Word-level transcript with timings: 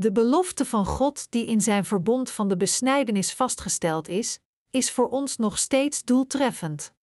De 0.00 0.12
belofte 0.12 0.64
van 0.64 0.86
God 0.86 1.30
die 1.30 1.46
in 1.46 1.60
zijn 1.60 1.84
verbond 1.84 2.30
van 2.30 2.48
de 2.48 2.56
besnijdenis 2.56 3.34
vastgesteld 3.34 4.08
is, 4.08 4.40
is 4.70 4.90
voor 4.90 5.08
ons 5.08 5.36
nog 5.36 5.58
steeds 5.58 6.02
doeltreffend. 6.02 6.94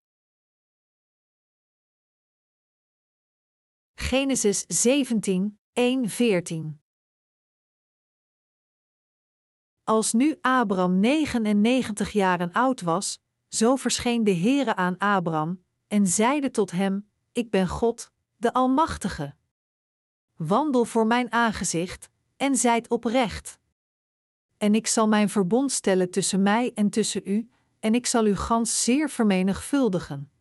Genesis 3.93 4.65
17, 4.67 5.59
1, 5.73 6.09
14 6.09 6.81
Als 9.83 10.13
nu 10.13 10.37
Abram 10.41 10.99
99 10.99 12.11
jaren 12.11 12.51
oud 12.51 12.81
was, 12.81 13.19
zo 13.47 13.75
verscheen 13.75 14.23
de 14.23 14.35
Heere 14.35 14.75
aan 14.75 14.99
Abram 14.99 15.63
en 15.87 16.07
zeide 16.07 16.51
tot 16.51 16.71
hem: 16.71 17.09
Ik 17.31 17.49
ben 17.49 17.67
God, 17.67 18.11
de 18.35 18.53
Almachtige. 18.53 19.35
Wandel 20.35 20.85
voor 20.85 21.07
mijn 21.07 21.31
aangezicht 21.31 22.15
en 22.37 22.55
zijt 22.55 22.89
oprecht. 22.89 23.59
En 24.57 24.75
ik 24.75 24.87
zal 24.87 25.07
mijn 25.07 25.29
verbond 25.29 25.71
stellen 25.71 26.11
tussen 26.11 26.41
mij 26.41 26.71
en 26.73 26.89
tussen 26.89 27.21
u, 27.25 27.49
en 27.79 27.95
ik 27.95 28.05
zal 28.05 28.25
u 28.25 28.35
gans 28.35 28.83
zeer 28.83 29.09
vermenigvuldigen. 29.09 30.31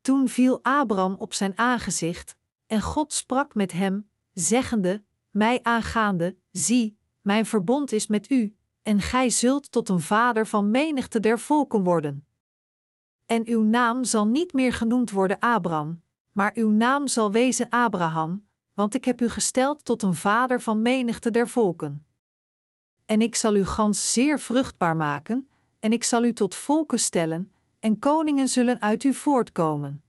Toen 0.00 0.28
viel 0.28 0.58
Abram 0.62 1.14
op 1.14 1.34
zijn 1.34 1.58
aangezicht, 1.58 2.36
en 2.66 2.82
God 2.82 3.12
sprak 3.12 3.54
met 3.54 3.72
hem, 3.72 4.10
zeggende: 4.32 5.04
Mij 5.30 5.62
aangaande, 5.62 6.36
zie, 6.50 6.98
mijn 7.20 7.46
verbond 7.46 7.92
is 7.92 8.06
met 8.06 8.30
u, 8.30 8.56
en 8.82 9.00
gij 9.00 9.30
zult 9.30 9.72
tot 9.72 9.88
een 9.88 10.00
vader 10.00 10.46
van 10.46 10.70
menigte 10.70 11.20
der 11.20 11.38
volken 11.38 11.82
worden. 11.82 12.26
En 13.26 13.46
uw 13.46 13.62
naam 13.62 14.04
zal 14.04 14.26
niet 14.26 14.52
meer 14.52 14.72
genoemd 14.72 15.10
worden 15.10 15.40
Abram, 15.40 16.02
maar 16.32 16.52
uw 16.54 16.70
naam 16.70 17.06
zal 17.06 17.32
wezen 17.32 17.68
Abraham, 17.68 18.47
want 18.78 18.94
ik 18.94 19.04
heb 19.04 19.20
u 19.20 19.28
gesteld 19.28 19.84
tot 19.84 20.02
een 20.02 20.14
vader 20.14 20.60
van 20.60 20.82
menigte 20.82 21.30
der 21.30 21.48
volken. 21.48 22.06
En 23.04 23.20
ik 23.20 23.34
zal 23.34 23.56
u 23.56 23.64
gans 23.64 24.12
zeer 24.12 24.40
vruchtbaar 24.40 24.96
maken, 24.96 25.48
en 25.78 25.92
ik 25.92 26.04
zal 26.04 26.24
u 26.24 26.32
tot 26.32 26.54
volken 26.54 26.98
stellen, 26.98 27.52
en 27.78 27.98
koningen 27.98 28.48
zullen 28.48 28.80
uit 28.80 29.04
u 29.04 29.14
voortkomen. 29.14 30.02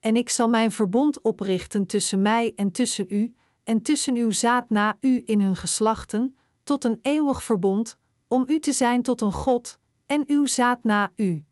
En 0.00 0.16
ik 0.16 0.28
zal 0.28 0.48
mijn 0.48 0.72
verbond 0.72 1.20
oprichten 1.20 1.86
tussen 1.86 2.22
mij 2.22 2.52
en 2.56 2.70
tussen 2.70 3.06
u, 3.08 3.34
en 3.64 3.82
tussen 3.82 4.16
uw 4.16 4.30
zaad 4.30 4.70
na 4.70 4.96
u 5.00 5.22
in 5.24 5.40
hun 5.40 5.56
geslachten, 5.56 6.36
tot 6.62 6.84
een 6.84 6.98
eeuwig 7.02 7.42
verbond, 7.42 7.98
om 8.28 8.44
u 8.48 8.58
te 8.58 8.72
zijn 8.72 9.02
tot 9.02 9.20
een 9.20 9.32
God, 9.32 9.78
en 10.06 10.24
uw 10.26 10.46
zaad 10.46 10.84
na 10.84 11.12
u. 11.16 11.44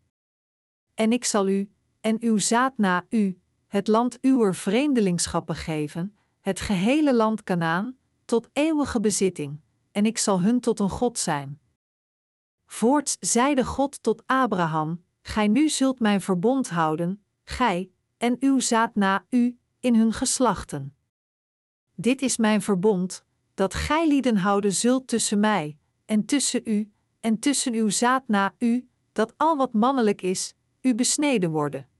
En 0.94 1.12
ik 1.12 1.24
zal 1.24 1.48
u, 1.48 1.70
en 2.00 2.16
uw 2.20 2.38
zaad 2.38 2.72
na 2.76 3.06
u, 3.08 3.41
het 3.72 3.88
land 3.88 4.18
uwer 4.20 4.54
vreemdelingschappen 4.54 5.54
geven, 5.54 6.16
het 6.40 6.60
gehele 6.60 7.14
land 7.14 7.42
Kanaan, 7.42 7.96
tot 8.24 8.48
eeuwige 8.52 9.00
bezitting, 9.00 9.60
en 9.92 10.06
ik 10.06 10.18
zal 10.18 10.40
hun 10.40 10.60
tot 10.60 10.80
een 10.80 10.90
God 10.90 11.18
zijn. 11.18 11.60
Voorts 12.66 13.16
zeide 13.20 13.64
God 13.64 14.02
tot 14.02 14.22
Abraham: 14.26 15.04
Gij 15.22 15.48
nu 15.48 15.68
zult 15.68 16.00
mijn 16.00 16.20
verbond 16.20 16.68
houden, 16.68 17.24
gij 17.44 17.90
en 18.16 18.36
uw 18.40 18.60
zaad 18.60 18.94
na 18.94 19.26
u, 19.30 19.58
in 19.80 19.94
hun 19.94 20.12
geslachten. 20.12 20.96
Dit 21.94 22.22
is 22.22 22.36
mijn 22.36 22.62
verbond, 22.62 23.24
dat 23.54 23.74
gij 23.74 24.08
lieden 24.08 24.36
houden 24.36 24.72
zult 24.72 25.06
tussen 25.06 25.40
mij, 25.40 25.78
en 26.04 26.24
tussen 26.24 26.60
u, 26.64 26.92
en 27.20 27.38
tussen 27.38 27.74
uw 27.74 27.88
zaad 27.88 28.28
na 28.28 28.54
u, 28.58 28.88
dat 29.12 29.34
al 29.36 29.56
wat 29.56 29.72
mannelijk 29.72 30.22
is, 30.22 30.54
u 30.80 30.94
besneden 30.94 31.50
worden. 31.50 31.90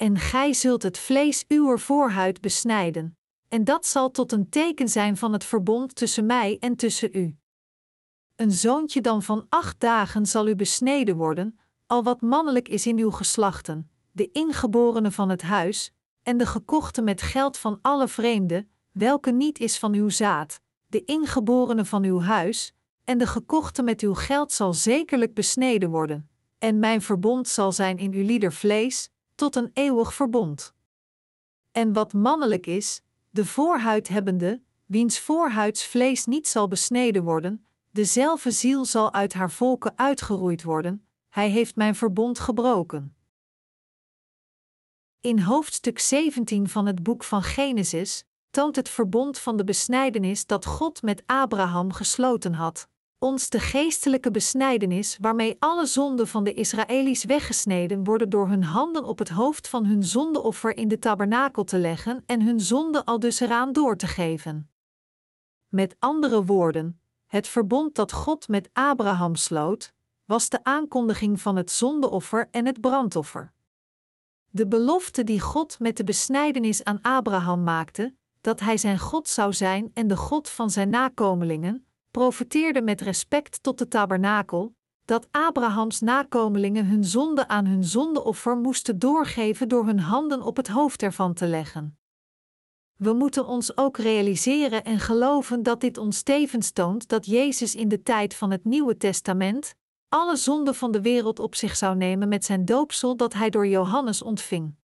En 0.00 0.18
gij 0.18 0.52
zult 0.52 0.82
het 0.82 0.98
vlees 0.98 1.44
uwer 1.48 1.80
voorhuid 1.80 2.40
besnijden, 2.40 3.18
en 3.48 3.64
dat 3.64 3.86
zal 3.86 4.10
tot 4.10 4.32
een 4.32 4.48
teken 4.48 4.88
zijn 4.88 5.16
van 5.16 5.32
het 5.32 5.44
verbond 5.44 5.94
tussen 5.94 6.26
mij 6.26 6.56
en 6.60 6.76
tussen 6.76 7.08
u. 7.12 7.36
Een 8.36 8.52
zoontje 8.52 9.00
dan 9.00 9.22
van 9.22 9.46
acht 9.48 9.80
dagen 9.80 10.26
zal 10.26 10.48
u 10.48 10.56
besneden 10.56 11.16
worden, 11.16 11.58
al 11.86 12.02
wat 12.02 12.20
mannelijk 12.20 12.68
is 12.68 12.86
in 12.86 12.98
uw 12.98 13.10
geslachten, 13.10 13.90
de 14.12 14.30
ingeborene 14.32 15.10
van 15.10 15.28
het 15.28 15.42
huis, 15.42 15.92
en 16.22 16.36
de 16.36 16.46
gekochte 16.46 17.02
met 17.02 17.22
geld 17.22 17.56
van 17.56 17.78
alle 17.82 18.08
vreemden, 18.08 18.70
welke 18.90 19.30
niet 19.30 19.58
is 19.58 19.78
van 19.78 19.94
uw 19.94 20.08
zaad, 20.08 20.60
de 20.86 21.04
ingeborene 21.04 21.84
van 21.84 22.04
uw 22.04 22.20
huis, 22.20 22.74
en 23.04 23.18
de 23.18 23.26
gekochte 23.26 23.82
met 23.82 24.00
uw 24.00 24.14
geld 24.14 24.52
zal 24.52 24.74
zekerlijk 24.74 25.34
besneden 25.34 25.90
worden, 25.90 26.30
en 26.58 26.78
mijn 26.78 27.02
verbond 27.02 27.48
zal 27.48 27.72
zijn 27.72 27.98
in 27.98 28.12
uw 28.12 28.24
lieder 28.24 28.52
vlees, 28.52 29.10
tot 29.40 29.56
een 29.56 29.70
eeuwig 29.72 30.14
verbond. 30.14 30.74
En 31.72 31.92
wat 31.92 32.12
mannelijk 32.12 32.66
is, 32.66 33.02
de 33.30 33.46
voorhuid 33.46 34.08
hebbende, 34.08 34.62
wiens 34.86 35.18
voorhuidsvlees 35.18 36.26
niet 36.26 36.48
zal 36.48 36.68
besneden 36.68 37.24
worden, 37.24 37.66
dezelfde 37.90 38.50
ziel 38.50 38.84
zal 38.84 39.12
uit 39.12 39.32
haar 39.32 39.50
volken 39.50 39.98
uitgeroeid 39.98 40.62
worden, 40.62 41.06
hij 41.28 41.48
heeft 41.50 41.76
mijn 41.76 41.94
verbond 41.94 42.38
gebroken. 42.38 43.16
In 45.20 45.38
hoofdstuk 45.38 45.98
17 45.98 46.68
van 46.68 46.86
het 46.86 47.02
boek 47.02 47.24
van 47.24 47.42
Genesis 47.42 48.24
toont 48.50 48.76
het 48.76 48.88
verbond 48.88 49.38
van 49.38 49.56
de 49.56 49.64
besnijdenis 49.64 50.46
dat 50.46 50.66
God 50.66 51.02
met 51.02 51.22
Abraham 51.26 51.92
gesloten 51.92 52.54
had, 52.54 52.88
ons 53.22 53.48
de 53.48 53.60
geestelijke 53.60 54.30
besnijdenis 54.30 55.16
waarmee 55.20 55.56
alle 55.58 55.86
zonden 55.86 56.28
van 56.28 56.44
de 56.44 56.54
Israëli's 56.54 57.24
weggesneden 57.24 58.04
worden 58.04 58.30
door 58.30 58.48
hun 58.48 58.62
handen 58.62 59.04
op 59.04 59.18
het 59.18 59.28
hoofd 59.28 59.68
van 59.68 59.84
hun 59.84 60.04
zondeoffer 60.04 60.76
in 60.76 60.88
de 60.88 60.98
tabernakel 60.98 61.64
te 61.64 61.78
leggen 61.78 62.22
en 62.26 62.42
hun 62.42 62.60
zonde 62.60 63.04
al 63.04 63.18
dus 63.18 63.40
eraan 63.40 63.72
door 63.72 63.96
te 63.96 64.06
geven. 64.06 64.70
Met 65.68 65.96
andere 65.98 66.44
woorden, 66.44 67.00
het 67.26 67.48
verbond 67.48 67.94
dat 67.94 68.12
God 68.12 68.48
met 68.48 68.70
Abraham 68.72 69.34
sloot, 69.34 69.92
was 70.24 70.48
de 70.48 70.64
aankondiging 70.64 71.40
van 71.40 71.56
het 71.56 71.70
zondeoffer 71.70 72.48
en 72.50 72.66
het 72.66 72.80
brandoffer. 72.80 73.52
De 74.50 74.66
belofte 74.66 75.24
die 75.24 75.40
God 75.40 75.78
met 75.78 75.96
de 75.96 76.04
besnijdenis 76.04 76.84
aan 76.84 77.02
Abraham 77.02 77.62
maakte, 77.62 78.14
dat 78.40 78.60
hij 78.60 78.76
zijn 78.76 78.98
God 78.98 79.28
zou 79.28 79.52
zijn 79.52 79.90
en 79.94 80.06
de 80.06 80.16
God 80.16 80.48
van 80.48 80.70
zijn 80.70 80.88
nakomelingen, 80.88 81.84
profeteerde 82.10 82.82
met 82.82 83.00
respect 83.00 83.62
tot 83.62 83.78
de 83.78 83.88
tabernakel, 83.88 84.74
dat 85.04 85.28
Abrahams 85.30 86.00
nakomelingen 86.00 86.86
hun 86.86 87.04
zonde 87.04 87.48
aan 87.48 87.66
hun 87.66 87.84
zondeoffer 87.84 88.56
moesten 88.56 88.98
doorgeven 88.98 89.68
door 89.68 89.86
hun 89.86 90.00
handen 90.00 90.42
op 90.42 90.56
het 90.56 90.68
hoofd 90.68 91.02
ervan 91.02 91.34
te 91.34 91.46
leggen. 91.46 91.98
We 92.96 93.12
moeten 93.12 93.46
ons 93.46 93.76
ook 93.76 93.96
realiseren 93.96 94.84
en 94.84 94.98
geloven 94.98 95.62
dat 95.62 95.80
dit 95.80 95.98
ons 95.98 96.22
tevens 96.22 96.70
toont 96.70 97.08
dat 97.08 97.26
Jezus 97.26 97.74
in 97.74 97.88
de 97.88 98.02
tijd 98.02 98.34
van 98.34 98.50
het 98.50 98.64
Nieuwe 98.64 98.96
Testament 98.96 99.74
alle 100.08 100.36
zonden 100.36 100.74
van 100.74 100.92
de 100.92 101.00
wereld 101.00 101.38
op 101.38 101.54
zich 101.54 101.76
zou 101.76 101.96
nemen 101.96 102.28
met 102.28 102.44
zijn 102.44 102.64
doopsel 102.64 103.16
dat 103.16 103.32
hij 103.32 103.50
door 103.50 103.66
Johannes 103.66 104.22
ontving. 104.22 104.74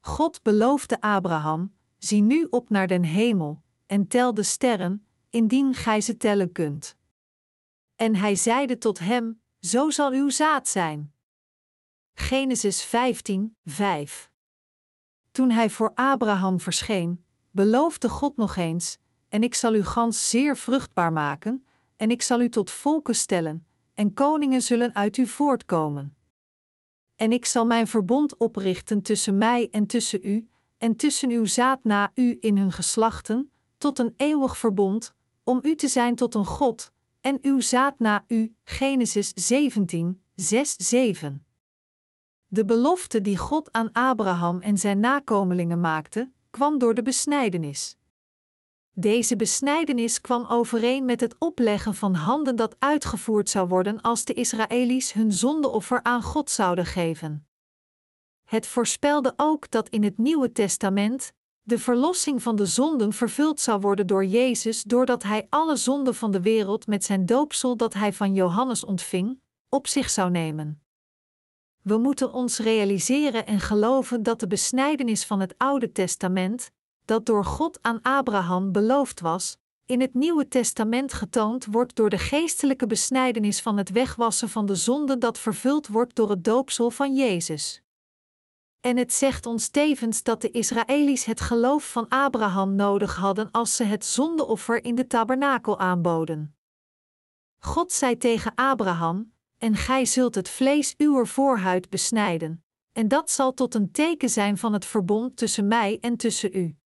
God 0.00 0.42
beloofde 0.42 1.00
Abraham: 1.00 1.74
zie 1.98 2.22
nu 2.22 2.46
op 2.50 2.70
naar 2.70 2.86
den 2.86 3.02
hemel 3.02 3.62
en 3.86 4.06
tel 4.06 4.34
de 4.34 4.42
sterren, 4.42 5.06
indien 5.30 5.74
gij 5.74 6.00
ze 6.00 6.16
tellen 6.16 6.52
kunt. 6.52 6.96
En 7.96 8.16
hij 8.16 8.34
zeide 8.34 8.78
tot 8.78 8.98
hem: 8.98 9.40
Zo 9.60 9.90
zal 9.90 10.12
uw 10.12 10.28
zaad 10.28 10.68
zijn. 10.68 11.12
Genesis 12.14 12.82
15, 12.82 13.56
5. 13.64 14.30
Toen 15.30 15.50
hij 15.50 15.70
voor 15.70 15.92
Abraham 15.94 16.60
verscheen, 16.60 17.24
beloofde 17.50 18.08
God 18.08 18.36
nog 18.36 18.56
eens: 18.56 18.98
En 19.28 19.42
ik 19.42 19.54
zal 19.54 19.74
u 19.74 19.84
gans 19.84 20.30
zeer 20.30 20.56
vruchtbaar 20.56 21.12
maken, 21.12 21.66
en 21.96 22.10
ik 22.10 22.22
zal 22.22 22.40
u 22.40 22.48
tot 22.48 22.70
volken 22.70 23.14
stellen, 23.14 23.66
en 23.94 24.14
koningen 24.14 24.62
zullen 24.62 24.94
uit 24.94 25.16
u 25.16 25.26
voortkomen. 25.26 26.16
En 27.16 27.32
ik 27.32 27.44
zal 27.44 27.66
mijn 27.66 27.86
verbond 27.86 28.36
oprichten 28.36 29.02
tussen 29.02 29.38
mij 29.38 29.68
en 29.70 29.86
tussen 29.86 30.20
u, 30.22 30.48
en 30.76 30.96
tussen 30.96 31.30
uw 31.30 31.44
zaad 31.44 31.84
na 31.84 32.10
u 32.14 32.36
in 32.40 32.56
hun 32.56 32.72
geslachten, 32.72 33.52
tot 33.78 33.98
een 33.98 34.14
eeuwig 34.16 34.58
verbond, 34.58 35.14
om 35.48 35.60
u 35.62 35.74
te 35.74 35.88
zijn 35.88 36.14
tot 36.14 36.34
een 36.34 36.46
God, 36.46 36.92
en 37.20 37.38
uw 37.42 37.60
zaad 37.60 37.98
na 37.98 38.24
u. 38.26 38.54
Genesis 38.64 39.32
17, 39.34 40.22
6, 40.34 40.74
7. 40.76 41.46
De 42.46 42.64
belofte 42.64 43.20
die 43.20 43.36
God 43.36 43.72
aan 43.72 43.92
Abraham 43.92 44.60
en 44.60 44.78
zijn 44.78 45.00
nakomelingen 45.00 45.80
maakte, 45.80 46.32
kwam 46.50 46.78
door 46.78 46.94
de 46.94 47.02
besnijdenis. 47.02 47.96
Deze 48.92 49.36
besnijdenis 49.36 50.20
kwam 50.20 50.46
overeen 50.48 51.04
met 51.04 51.20
het 51.20 51.34
opleggen 51.38 51.94
van 51.94 52.14
handen 52.14 52.56
dat 52.56 52.76
uitgevoerd 52.78 53.48
zou 53.48 53.68
worden 53.68 54.00
als 54.00 54.24
de 54.24 54.32
Israëli's 54.32 55.12
hun 55.12 55.32
zondeoffer 55.32 56.02
aan 56.02 56.22
God 56.22 56.50
zouden 56.50 56.86
geven. 56.86 57.46
Het 58.44 58.66
voorspelde 58.66 59.32
ook 59.36 59.70
dat 59.70 59.88
in 59.88 60.02
het 60.02 60.18
Nieuwe 60.18 60.52
Testament 60.52 61.32
de 61.68 61.78
verlossing 61.78 62.42
van 62.42 62.56
de 62.56 62.66
zonden 62.66 63.12
vervuld 63.12 63.60
zou 63.60 63.80
worden 63.80 64.06
door 64.06 64.24
Jezus 64.24 64.82
doordat 64.82 65.22
Hij 65.22 65.46
alle 65.48 65.76
zonden 65.76 66.14
van 66.14 66.30
de 66.30 66.40
wereld 66.40 66.86
met 66.86 67.04
zijn 67.04 67.26
doopsel 67.26 67.76
dat 67.76 67.94
Hij 67.94 68.12
van 68.12 68.34
Johannes 68.34 68.84
ontving, 68.84 69.40
op 69.68 69.86
zich 69.86 70.10
zou 70.10 70.30
nemen. 70.30 70.82
We 71.82 71.98
moeten 71.98 72.32
ons 72.32 72.58
realiseren 72.58 73.46
en 73.46 73.60
geloven 73.60 74.22
dat 74.22 74.40
de 74.40 74.46
besnijdenis 74.46 75.24
van 75.24 75.40
het 75.40 75.54
Oude 75.56 75.92
Testament, 75.92 76.70
dat 77.04 77.26
door 77.26 77.44
God 77.44 77.78
aan 77.82 78.02
Abraham 78.02 78.72
beloofd 78.72 79.20
was, 79.20 79.56
in 79.86 80.00
het 80.00 80.14
Nieuwe 80.14 80.48
Testament 80.48 81.12
getoond 81.12 81.66
wordt 81.66 81.96
door 81.96 82.10
de 82.10 82.18
geestelijke 82.18 82.86
besnijdenis 82.86 83.60
van 83.60 83.76
het 83.76 83.90
wegwassen 83.90 84.48
van 84.48 84.66
de 84.66 84.74
zonde 84.74 85.18
dat 85.18 85.38
vervuld 85.38 85.86
wordt 85.86 86.14
door 86.14 86.30
het 86.30 86.44
doopsel 86.44 86.90
van 86.90 87.14
Jezus. 87.14 87.82
En 88.80 88.96
het 88.96 89.12
zegt 89.12 89.46
ons 89.46 89.68
tevens 89.68 90.22
dat 90.22 90.40
de 90.40 90.50
Israëli's 90.50 91.24
het 91.24 91.40
geloof 91.40 91.92
van 91.92 92.08
Abraham 92.08 92.74
nodig 92.74 93.16
hadden 93.16 93.50
als 93.50 93.76
ze 93.76 93.84
het 93.84 94.04
zondeoffer 94.04 94.84
in 94.84 94.94
de 94.94 95.06
tabernakel 95.06 95.78
aanboden. 95.78 96.56
God 97.58 97.92
zei 97.92 98.16
tegen 98.16 98.52
Abraham: 98.54 99.32
En 99.56 99.74
gij 99.74 100.04
zult 100.04 100.34
het 100.34 100.48
vlees 100.48 100.94
uwer 100.96 101.26
voorhuid 101.26 101.90
besnijden, 101.90 102.64
en 102.92 103.08
dat 103.08 103.30
zal 103.30 103.54
tot 103.54 103.74
een 103.74 103.90
teken 103.90 104.30
zijn 104.30 104.58
van 104.58 104.72
het 104.72 104.84
verbond 104.84 105.36
tussen 105.36 105.66
mij 105.66 105.98
en 106.00 106.16
tussen 106.16 106.56
u. 106.56 106.76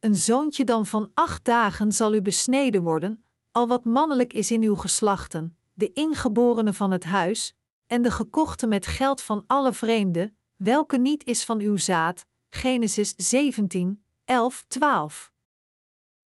Een 0.00 0.16
zoontje 0.16 0.64
dan 0.64 0.86
van 0.86 1.10
acht 1.14 1.44
dagen 1.44 1.92
zal 1.92 2.14
u 2.14 2.22
besneden 2.22 2.82
worden, 2.82 3.24
al 3.50 3.68
wat 3.68 3.84
mannelijk 3.84 4.32
is 4.32 4.50
in 4.50 4.62
uw 4.62 4.74
geslachten, 4.74 5.58
de 5.72 5.92
ingeborene 5.92 6.72
van 6.72 6.90
het 6.90 7.04
huis, 7.04 7.54
en 7.86 8.02
de 8.02 8.10
gekochte 8.10 8.66
met 8.66 8.86
geld 8.86 9.20
van 9.20 9.44
alle 9.46 9.72
vreemden, 9.72 10.36
welke 10.62 10.98
niet 10.98 11.24
is 11.24 11.44
van 11.44 11.60
uw 11.60 11.76
zaad. 11.76 12.26
Genesis 12.50 13.14
17, 13.16 14.04
11, 14.24 14.64
12. 14.68 15.32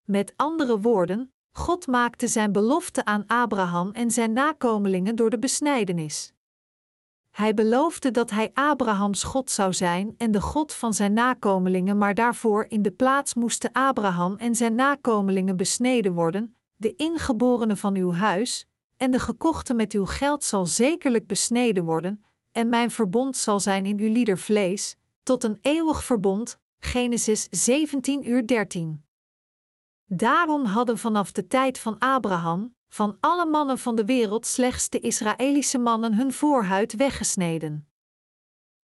Met 0.03 0.33
andere 0.35 0.79
woorden, 0.79 1.33
God 1.51 1.87
maakte 1.87 2.27
zijn 2.27 2.51
belofte 2.51 3.05
aan 3.05 3.23
Abraham 3.27 3.91
en 3.91 4.11
zijn 4.11 4.33
nakomelingen 4.33 5.15
door 5.15 5.29
de 5.29 5.39
besnijdenis. 5.39 6.33
Hij 7.29 7.53
beloofde 7.53 8.11
dat 8.11 8.29
hij 8.29 8.51
Abrahams 8.53 9.23
God 9.23 9.51
zou 9.51 9.73
zijn 9.73 10.13
en 10.17 10.31
de 10.31 10.41
God 10.41 10.73
van 10.73 10.93
zijn 10.93 11.13
nakomelingen, 11.13 11.97
maar 11.97 12.13
daarvoor 12.13 12.65
in 12.69 12.81
de 12.81 12.91
plaats 12.91 13.33
moesten 13.33 13.71
Abraham 13.71 14.35
en 14.35 14.55
zijn 14.55 14.75
nakomelingen 14.75 15.57
besneden 15.57 16.13
worden, 16.13 16.55
de 16.75 16.95
ingeborene 16.95 17.75
van 17.75 17.95
uw 17.95 18.13
huis, 18.13 18.67
en 18.97 19.11
de 19.11 19.19
gekochte 19.19 19.73
met 19.73 19.93
uw 19.93 20.05
geld 20.05 20.43
zal 20.43 20.65
zekerlijk 20.65 21.27
besneden 21.27 21.85
worden, 21.85 22.25
en 22.57 22.69
mijn 22.69 22.91
verbond 22.91 23.37
zal 23.37 23.59
zijn 23.59 23.85
in 23.85 23.99
uw 23.99 24.11
lieder 24.11 24.37
vlees, 24.37 24.97
tot 25.23 25.43
een 25.43 25.57
eeuwig 25.61 26.03
verbond. 26.03 26.59
Genesis 26.79 27.47
17 27.49 28.29
uur 28.29 28.47
13. 28.47 29.05
Daarom 30.05 30.65
hadden 30.65 30.97
vanaf 30.97 31.31
de 31.31 31.47
tijd 31.47 31.79
van 31.79 31.97
Abraham, 31.99 32.75
van 32.89 33.17
alle 33.19 33.45
mannen 33.45 33.77
van 33.77 33.95
de 33.95 34.05
wereld 34.05 34.45
slechts 34.45 34.89
de 34.89 34.99
Israëlische 34.99 35.77
mannen 35.77 36.13
hun 36.13 36.33
voorhuid 36.33 36.95
weggesneden. 36.95 37.89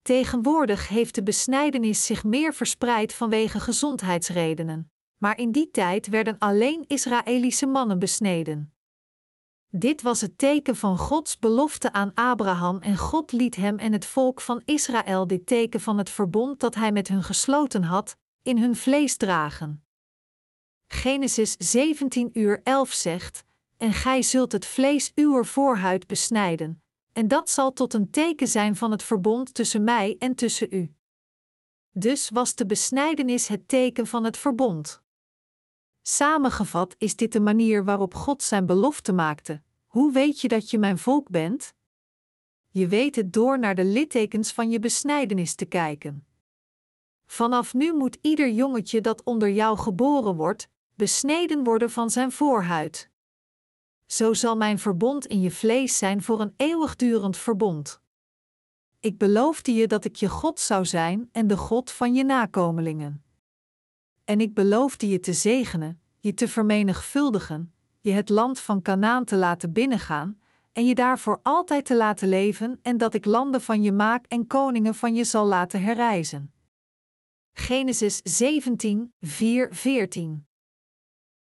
Tegenwoordig 0.02 0.88
heeft 0.88 1.14
de 1.14 1.22
besnijdenis 1.22 2.06
zich 2.06 2.24
meer 2.24 2.54
verspreid 2.54 3.14
vanwege 3.14 3.60
gezondheidsredenen, 3.60 4.92
maar 5.16 5.38
in 5.38 5.52
die 5.52 5.70
tijd 5.70 6.06
werden 6.06 6.38
alleen 6.38 6.84
Israëlische 6.86 7.66
mannen 7.66 7.98
besneden. 7.98 8.74
Dit 9.74 10.02
was 10.02 10.20
het 10.20 10.38
teken 10.38 10.76
van 10.76 10.98
Gods 10.98 11.38
belofte 11.38 11.92
aan 11.92 12.14
Abraham 12.14 12.78
en 12.78 12.96
God 12.96 13.32
liet 13.32 13.56
hem 13.56 13.78
en 13.78 13.92
het 13.92 14.04
volk 14.06 14.40
van 14.40 14.62
Israël 14.64 15.26
dit 15.26 15.46
teken 15.46 15.80
van 15.80 15.98
het 15.98 16.10
verbond 16.10 16.60
dat 16.60 16.74
hij 16.74 16.92
met 16.92 17.08
hun 17.08 17.22
gesloten 17.22 17.82
had, 17.82 18.16
in 18.42 18.58
hun 18.58 18.76
vlees 18.76 19.16
dragen. 19.16 19.84
Genesis 20.86 21.56
17 21.58 22.30
uur 22.32 22.60
11 22.62 22.92
zegt: 22.92 23.44
En 23.76 23.92
gij 23.92 24.22
zult 24.22 24.52
het 24.52 24.66
vlees 24.66 25.12
uwer 25.14 25.46
voorhuid 25.46 26.06
besnijden, 26.06 26.82
en 27.12 27.28
dat 27.28 27.50
zal 27.50 27.72
tot 27.72 27.94
een 27.94 28.10
teken 28.10 28.48
zijn 28.48 28.76
van 28.76 28.90
het 28.90 29.02
verbond 29.02 29.54
tussen 29.54 29.84
mij 29.84 30.16
en 30.18 30.34
tussen 30.34 30.68
u. 30.70 30.94
Dus 31.90 32.30
was 32.30 32.54
de 32.54 32.66
besnijdenis 32.66 33.48
het 33.48 33.68
teken 33.68 34.06
van 34.06 34.24
het 34.24 34.36
verbond. 34.36 35.01
Samengevat 36.02 36.94
is 36.98 37.16
dit 37.16 37.32
de 37.32 37.40
manier 37.40 37.84
waarop 37.84 38.14
God 38.14 38.42
zijn 38.42 38.66
belofte 38.66 39.12
maakte. 39.12 39.62
Hoe 39.86 40.12
weet 40.12 40.40
je 40.40 40.48
dat 40.48 40.70
je 40.70 40.78
mijn 40.78 40.98
volk 40.98 41.30
bent? 41.30 41.74
Je 42.68 42.88
weet 42.88 43.16
het 43.16 43.32
door 43.32 43.58
naar 43.58 43.74
de 43.74 43.84
littekens 43.84 44.52
van 44.52 44.70
je 44.70 44.78
besnijdenis 44.78 45.54
te 45.54 45.64
kijken. 45.64 46.26
Vanaf 47.26 47.74
nu 47.74 47.94
moet 47.94 48.18
ieder 48.20 48.50
jongetje 48.50 49.00
dat 49.00 49.22
onder 49.22 49.50
jou 49.50 49.78
geboren 49.78 50.34
wordt, 50.36 50.68
besneden 50.94 51.64
worden 51.64 51.90
van 51.90 52.10
zijn 52.10 52.32
voorhuid. 52.32 53.10
Zo 54.06 54.32
zal 54.32 54.56
mijn 54.56 54.78
verbond 54.78 55.26
in 55.26 55.40
je 55.40 55.50
vlees 55.50 55.98
zijn 55.98 56.22
voor 56.22 56.40
een 56.40 56.54
eeuwigdurend 56.56 57.36
verbond. 57.36 58.00
Ik 59.00 59.18
beloofde 59.18 59.72
je 59.72 59.86
dat 59.86 60.04
ik 60.04 60.16
je 60.16 60.28
God 60.28 60.60
zou 60.60 60.84
zijn 60.84 61.28
en 61.32 61.46
de 61.46 61.56
God 61.56 61.90
van 61.90 62.14
je 62.14 62.24
nakomelingen. 62.24 63.24
En 64.32 64.40
ik 64.40 64.54
beloofde 64.54 65.08
je 65.08 65.20
te 65.20 65.32
zegenen, 65.32 66.00
je 66.18 66.34
te 66.34 66.48
vermenigvuldigen, 66.48 67.72
je 68.00 68.10
het 68.10 68.28
land 68.28 68.60
van 68.60 68.82
Canaan 68.82 69.24
te 69.24 69.36
laten 69.36 69.72
binnengaan 69.72 70.38
en 70.72 70.86
je 70.86 70.94
daarvoor 70.94 71.40
altijd 71.42 71.84
te 71.84 71.96
laten 71.96 72.28
leven 72.28 72.78
en 72.82 72.98
dat 72.98 73.14
ik 73.14 73.24
landen 73.24 73.60
van 73.60 73.82
je 73.82 73.92
maak 73.92 74.24
en 74.28 74.46
koningen 74.46 74.94
van 74.94 75.14
je 75.14 75.24
zal 75.24 75.46
laten 75.46 75.82
herrijzen. 75.82 76.52
Genesis 77.52 78.20
17, 78.22 79.14
4, 79.20 79.68
14 79.74 80.46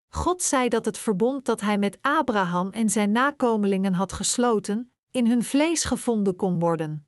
God 0.08 0.42
zei 0.42 0.70
dat 0.70 0.86
het 0.86 0.98
verbond 0.98 1.46
dat 1.46 1.62
hij 1.62 1.78
met 1.78 1.98
Abraham 2.02 2.70
en 2.70 2.90
zijn 2.90 3.12
nakomelingen 3.12 3.94
had 3.94 4.14
gesloten, 4.14 4.94
in 5.12 5.28
hun 5.28 5.44
vlees 5.44 5.84
gevonden 5.84 6.36
kon 6.36 6.60
worden. 6.60 7.08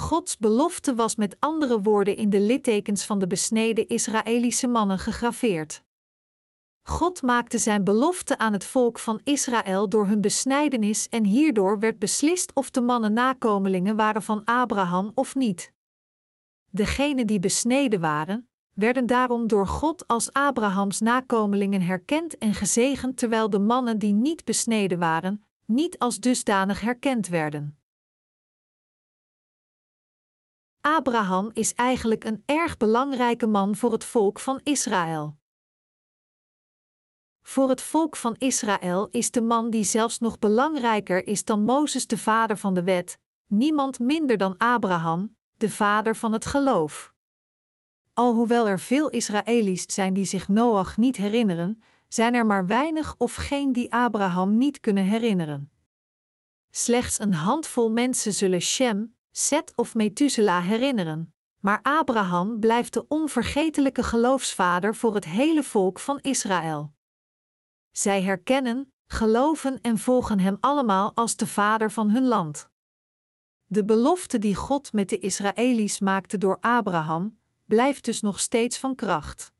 Gods 0.00 0.38
belofte 0.38 0.94
was 0.94 1.16
met 1.16 1.36
andere 1.38 1.80
woorden 1.80 2.16
in 2.16 2.30
de 2.30 2.40
littekens 2.40 3.04
van 3.04 3.18
de 3.18 3.26
besneden 3.26 3.88
Israëlische 3.88 4.66
mannen 4.66 4.98
gegraveerd. 4.98 5.82
God 6.82 7.22
maakte 7.22 7.58
zijn 7.58 7.84
belofte 7.84 8.38
aan 8.38 8.52
het 8.52 8.64
volk 8.64 8.98
van 8.98 9.20
Israël 9.24 9.88
door 9.88 10.06
hun 10.06 10.20
besnijdenis 10.20 11.08
en 11.08 11.24
hierdoor 11.24 11.78
werd 11.78 11.98
beslist 11.98 12.54
of 12.54 12.70
de 12.70 12.80
mannen 12.80 13.12
nakomelingen 13.12 13.96
waren 13.96 14.22
van 14.22 14.44
Abraham 14.44 15.10
of 15.14 15.34
niet. 15.34 15.72
Degenen 16.70 17.26
die 17.26 17.40
besneden 17.40 18.00
waren, 18.00 18.48
werden 18.74 19.06
daarom 19.06 19.46
door 19.46 19.66
God 19.66 20.06
als 20.06 20.32
Abrahams 20.32 21.00
nakomelingen 21.00 21.82
herkend 21.82 22.38
en 22.38 22.54
gezegend, 22.54 23.16
terwijl 23.16 23.50
de 23.50 23.58
mannen 23.58 23.98
die 23.98 24.12
niet 24.12 24.44
besneden 24.44 24.98
waren, 24.98 25.44
niet 25.66 25.98
als 25.98 26.20
dusdanig 26.20 26.80
herkend 26.80 27.28
werden. 27.28 27.79
Abraham 30.80 31.50
is 31.52 31.74
eigenlijk 31.74 32.24
een 32.24 32.42
erg 32.46 32.76
belangrijke 32.76 33.46
man 33.46 33.76
voor 33.76 33.92
het 33.92 34.04
volk 34.04 34.38
van 34.38 34.60
Israël. 34.62 35.38
Voor 37.42 37.68
het 37.68 37.82
volk 37.82 38.16
van 38.16 38.34
Israël 38.38 39.08
is 39.10 39.30
de 39.30 39.40
man 39.40 39.70
die 39.70 39.84
zelfs 39.84 40.18
nog 40.18 40.38
belangrijker 40.38 41.26
is 41.26 41.44
dan 41.44 41.64
Mozes, 41.64 42.06
de 42.06 42.18
vader 42.18 42.56
van 42.56 42.74
de 42.74 42.82
wet, 42.82 43.18
niemand 43.46 43.98
minder 43.98 44.36
dan 44.36 44.56
Abraham, 44.56 45.36
de 45.56 45.70
vader 45.70 46.16
van 46.16 46.32
het 46.32 46.46
geloof. 46.46 47.14
Alhoewel 48.12 48.68
er 48.68 48.80
veel 48.80 49.08
Israëli's 49.08 49.94
zijn 49.94 50.14
die 50.14 50.24
zich 50.24 50.48
Noach 50.48 50.96
niet 50.96 51.16
herinneren, 51.16 51.82
zijn 52.08 52.34
er 52.34 52.46
maar 52.46 52.66
weinig 52.66 53.14
of 53.18 53.34
geen 53.34 53.72
die 53.72 53.92
Abraham 53.92 54.56
niet 54.58 54.80
kunnen 54.80 55.04
herinneren. 55.04 55.70
Slechts 56.70 57.20
een 57.20 57.34
handvol 57.34 57.90
mensen 57.90 58.32
zullen 58.32 58.60
Shem, 58.60 59.14
Set 59.30 59.72
of 59.76 59.94
Methuselah 59.94 60.66
herinneren, 60.66 61.34
maar 61.60 61.80
Abraham 61.82 62.60
blijft 62.60 62.92
de 62.92 63.04
onvergetelijke 63.08 64.02
geloofsvader 64.02 64.94
voor 64.94 65.14
het 65.14 65.24
hele 65.24 65.62
volk 65.62 65.98
van 65.98 66.18
Israël. 66.20 66.92
Zij 67.90 68.22
herkennen, 68.22 68.92
geloven 69.06 69.80
en 69.80 69.98
volgen 69.98 70.40
Hem 70.40 70.56
allemaal 70.60 71.14
als 71.14 71.36
de 71.36 71.46
Vader 71.46 71.90
van 71.90 72.10
hun 72.10 72.26
land. 72.26 72.68
De 73.66 73.84
belofte 73.84 74.38
die 74.38 74.54
God 74.54 74.92
met 74.92 75.08
de 75.08 75.18
Israëli's 75.18 76.00
maakte 76.00 76.38
door 76.38 76.58
Abraham, 76.60 77.38
blijft 77.64 78.04
dus 78.04 78.20
nog 78.20 78.40
steeds 78.40 78.78
van 78.78 78.94
kracht. 78.94 79.52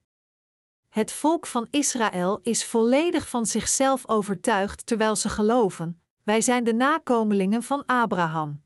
Het 0.89 1.13
volk 1.13 1.47
van 1.47 1.67
Israël 1.71 2.39
is 2.43 2.65
volledig 2.65 3.29
van 3.29 3.47
zichzelf 3.47 4.09
overtuigd 4.09 4.87
terwijl 4.87 5.17
ze 5.17 5.29
geloven: 5.29 6.03
wij 6.23 6.41
zijn 6.41 6.65
de 6.65 6.75
nakomelingen 6.75 7.63
van 7.63 7.87
Abraham. 7.87 8.63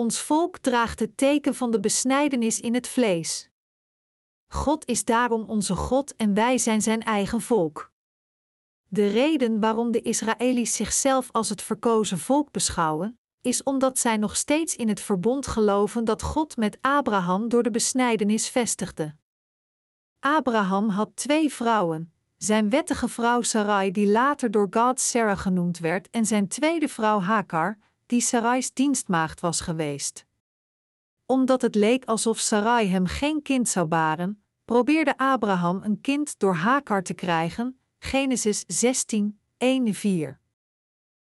Ons 0.00 0.20
volk 0.20 0.58
draagt 0.58 1.00
het 1.00 1.16
teken 1.16 1.54
van 1.54 1.70
de 1.70 1.80
besnijdenis 1.80 2.60
in 2.60 2.74
het 2.74 2.88
vlees. 2.88 3.50
God 4.48 4.86
is 4.86 5.04
daarom 5.04 5.44
onze 5.48 5.76
God 5.76 6.16
en 6.16 6.34
wij 6.34 6.58
zijn 6.58 6.82
zijn 6.82 7.02
eigen 7.02 7.40
volk. 7.40 7.92
De 8.86 9.08
reden 9.08 9.60
waarom 9.60 9.90
de 9.90 10.02
Israëli's 10.02 10.76
zichzelf 10.76 11.28
als 11.32 11.48
het 11.48 11.62
verkozen 11.62 12.18
volk 12.18 12.50
beschouwen, 12.50 13.18
is 13.40 13.62
omdat 13.62 13.98
zij 13.98 14.16
nog 14.16 14.36
steeds 14.36 14.76
in 14.76 14.88
het 14.88 15.00
verbond 15.00 15.46
geloven 15.46 16.04
dat 16.04 16.22
God 16.22 16.56
met 16.56 16.78
Abraham 16.80 17.48
door 17.48 17.62
de 17.62 17.70
besnijdenis 17.70 18.48
vestigde. 18.48 19.16
Abraham 20.18 20.88
had 20.88 21.10
twee 21.14 21.52
vrouwen: 21.52 22.12
zijn 22.36 22.70
wettige 22.70 23.08
vrouw 23.08 23.42
Sarai, 23.42 23.90
die 23.90 24.08
later 24.10 24.50
door 24.50 24.66
God 24.70 25.00
Sarah 25.00 25.38
genoemd 25.38 25.78
werd, 25.78 26.10
en 26.10 26.26
zijn 26.26 26.48
tweede 26.48 26.88
vrouw 26.88 27.20
Hagar, 27.20 27.78
die 28.10 28.20
Sarai's 28.20 28.72
dienstmaagd 28.72 29.40
was 29.40 29.60
geweest. 29.60 30.26
Omdat 31.26 31.62
het 31.62 31.74
leek 31.74 32.04
alsof 32.04 32.38
Sarai 32.38 32.88
hem 32.88 33.06
geen 33.06 33.42
kind 33.42 33.68
zou 33.68 33.86
baren, 33.86 34.42
probeerde 34.64 35.16
Abraham 35.16 35.82
een 35.82 36.00
kind 36.00 36.38
door 36.38 36.54
Hagar 36.54 37.02
te 37.02 37.14
krijgen, 37.14 37.80
Genesis 37.98 38.64
16, 38.66 39.40
1-4. 40.34 40.38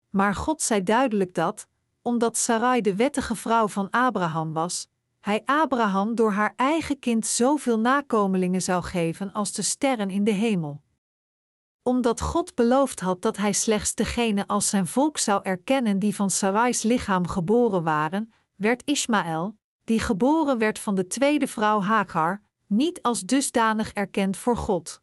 Maar 0.09 0.35
God 0.35 0.61
zei 0.61 0.83
duidelijk 0.83 1.33
dat, 1.33 1.67
omdat 2.01 2.37
Sarai 2.37 2.81
de 2.81 2.95
wettige 2.95 3.35
vrouw 3.35 3.67
van 3.67 3.89
Abraham 3.89 4.53
was, 4.53 4.87
hij 5.19 5.41
Abraham 5.45 6.15
door 6.15 6.31
haar 6.31 6.53
eigen 6.55 6.99
kind 6.99 7.25
zoveel 7.25 7.79
nakomelingen 7.79 8.61
zou 8.61 8.83
geven 8.83 9.33
als 9.33 9.51
de 9.51 9.61
sterren 9.61 10.09
in 10.09 10.23
de 10.23 10.31
hemel. 10.31 10.81
Omdat 11.83 12.21
God 12.21 12.55
beloofd 12.55 12.99
had 12.99 13.21
dat 13.21 13.37
hij 13.37 13.53
slechts 13.53 13.95
degene 13.95 14.47
als 14.47 14.69
zijn 14.69 14.87
volk 14.87 15.17
zou 15.17 15.39
erkennen 15.43 15.99
die 15.99 16.15
van 16.15 16.29
Sarai's 16.29 16.83
lichaam 16.83 17.27
geboren 17.27 17.83
waren, 17.83 18.33
werd 18.55 18.83
Ismaël, 18.85 19.57
die 19.83 19.99
geboren 19.99 20.57
werd 20.57 20.79
van 20.79 20.95
de 20.95 21.07
tweede 21.07 21.47
vrouw 21.47 21.81
Hagar, 21.81 22.41
niet 22.67 23.01
als 23.01 23.21
dusdanig 23.21 23.93
erkend 23.93 24.37
voor 24.37 24.57
God. 24.57 25.01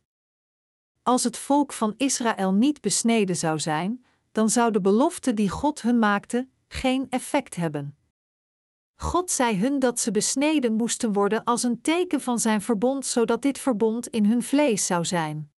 Als 1.02 1.24
het 1.24 1.36
volk 1.36 1.72
van 1.72 1.94
Israël 1.96 2.52
niet 2.52 2.80
besneden 2.80 3.36
zou 3.36 3.58
zijn, 3.58 4.04
dan 4.32 4.50
zou 4.50 4.72
de 4.72 4.80
belofte 4.80 5.34
die 5.34 5.48
God 5.48 5.82
hun 5.82 5.98
maakte 5.98 6.48
geen 6.68 7.06
effect 7.10 7.54
hebben. 7.54 7.96
God 8.94 9.30
zei 9.30 9.56
hun 9.56 9.78
dat 9.78 10.00
ze 10.00 10.10
besneden 10.10 10.72
moesten 10.72 11.12
worden 11.12 11.44
als 11.44 11.62
een 11.62 11.80
teken 11.80 12.20
van 12.20 12.38
zijn 12.38 12.62
verbond, 12.62 13.06
zodat 13.06 13.42
dit 13.42 13.58
verbond 13.58 14.08
in 14.08 14.24
hun 14.24 14.42
vlees 14.42 14.86
zou 14.86 15.04
zijn. 15.04 15.52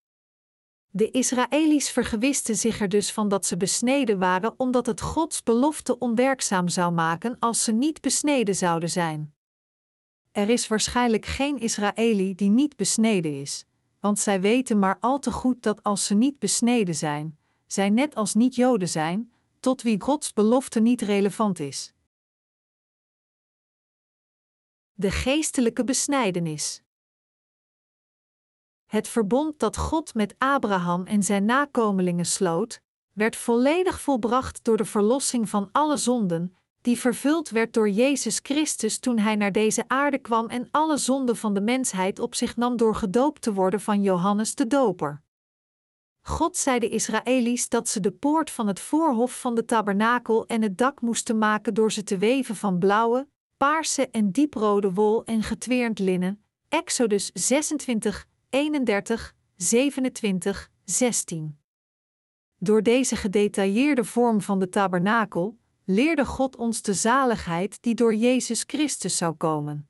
De 0.92 1.10
Israëli's 1.10 1.90
vergewisten 1.90 2.56
zich 2.56 2.80
er 2.80 2.88
dus 2.88 3.12
van 3.12 3.28
dat 3.28 3.46
ze 3.46 3.56
besneden 3.56 4.18
waren, 4.18 4.54
omdat 4.56 4.86
het 4.86 5.00
Gods 5.00 5.42
belofte 5.42 5.98
onwerkzaam 5.98 6.68
zou 6.68 6.92
maken 6.92 7.36
als 7.38 7.64
ze 7.64 7.72
niet 7.72 8.00
besneden 8.00 8.54
zouden 8.54 8.90
zijn. 8.90 9.34
Er 10.32 10.48
is 10.48 10.68
waarschijnlijk 10.68 11.26
geen 11.26 11.58
Israëli 11.58 12.34
die 12.34 12.50
niet 12.50 12.76
besneden 12.76 13.40
is, 13.40 13.64
want 14.00 14.18
zij 14.18 14.40
weten 14.40 14.78
maar 14.78 14.96
al 15.00 15.18
te 15.18 15.32
goed 15.32 15.62
dat 15.62 15.82
als 15.82 16.06
ze 16.06 16.14
niet 16.14 16.38
besneden 16.38 16.94
zijn, 16.94 17.38
zij 17.66 17.90
net 17.90 18.14
als 18.14 18.34
niet-Joden 18.34 18.88
zijn, 18.88 19.32
tot 19.60 19.82
wie 19.82 20.00
Gods 20.00 20.32
belofte 20.32 20.80
niet 20.80 21.02
relevant 21.02 21.58
is. 21.58 21.92
De 24.92 25.10
geestelijke 25.10 25.84
besnijdenis. 25.84 26.82
Het 28.90 29.08
verbond 29.08 29.58
dat 29.58 29.76
God 29.76 30.14
met 30.14 30.34
Abraham 30.38 31.06
en 31.06 31.22
zijn 31.22 31.44
nakomelingen 31.44 32.26
sloot, 32.26 32.80
werd 33.12 33.36
volledig 33.36 34.00
volbracht 34.00 34.64
door 34.64 34.76
de 34.76 34.84
verlossing 34.84 35.48
van 35.48 35.68
alle 35.72 35.96
zonden, 35.96 36.56
die 36.80 36.98
vervuld 36.98 37.50
werd 37.50 37.72
door 37.72 37.88
Jezus 37.88 38.40
Christus 38.42 38.98
toen 38.98 39.18
hij 39.18 39.36
naar 39.36 39.52
deze 39.52 39.84
aarde 39.86 40.18
kwam 40.18 40.48
en 40.48 40.68
alle 40.70 40.96
zonden 40.96 41.36
van 41.36 41.54
de 41.54 41.60
mensheid 41.60 42.18
op 42.18 42.34
zich 42.34 42.56
nam 42.56 42.76
door 42.76 42.94
gedoopt 42.94 43.42
te 43.42 43.52
worden 43.52 43.80
van 43.80 44.02
Johannes 44.02 44.54
de 44.54 44.66
Doper. 44.66 45.22
God 46.20 46.56
zei 46.56 46.78
de 46.78 46.88
Israëli's 46.88 47.68
dat 47.68 47.88
ze 47.88 48.00
de 48.00 48.12
poort 48.12 48.50
van 48.50 48.66
het 48.66 48.80
voorhof 48.80 49.40
van 49.40 49.54
de 49.54 49.64
tabernakel 49.64 50.46
en 50.46 50.62
het 50.62 50.78
dak 50.78 51.00
moesten 51.00 51.38
maken 51.38 51.74
door 51.74 51.92
ze 51.92 52.02
te 52.02 52.18
weven 52.18 52.56
van 52.56 52.78
blauwe, 52.78 53.28
paarse 53.56 54.08
en 54.10 54.30
dieprode 54.30 54.92
wol 54.92 55.24
en 55.24 55.42
getweerd 55.42 55.98
linnen. 55.98 56.44
Exodus 56.68 57.30
26, 57.34 58.28
31, 58.50 59.34
27, 59.56 60.70
16. 60.84 61.58
Door 62.58 62.82
deze 62.82 63.16
gedetailleerde 63.16 64.04
vorm 64.04 64.40
van 64.40 64.58
de 64.58 64.68
tabernakel 64.68 65.58
leerde 65.84 66.24
God 66.24 66.56
ons 66.56 66.82
de 66.82 66.94
zaligheid 66.94 67.82
die 67.82 67.94
door 67.94 68.14
Jezus 68.14 68.64
Christus 68.66 69.16
zou 69.16 69.34
komen. 69.34 69.88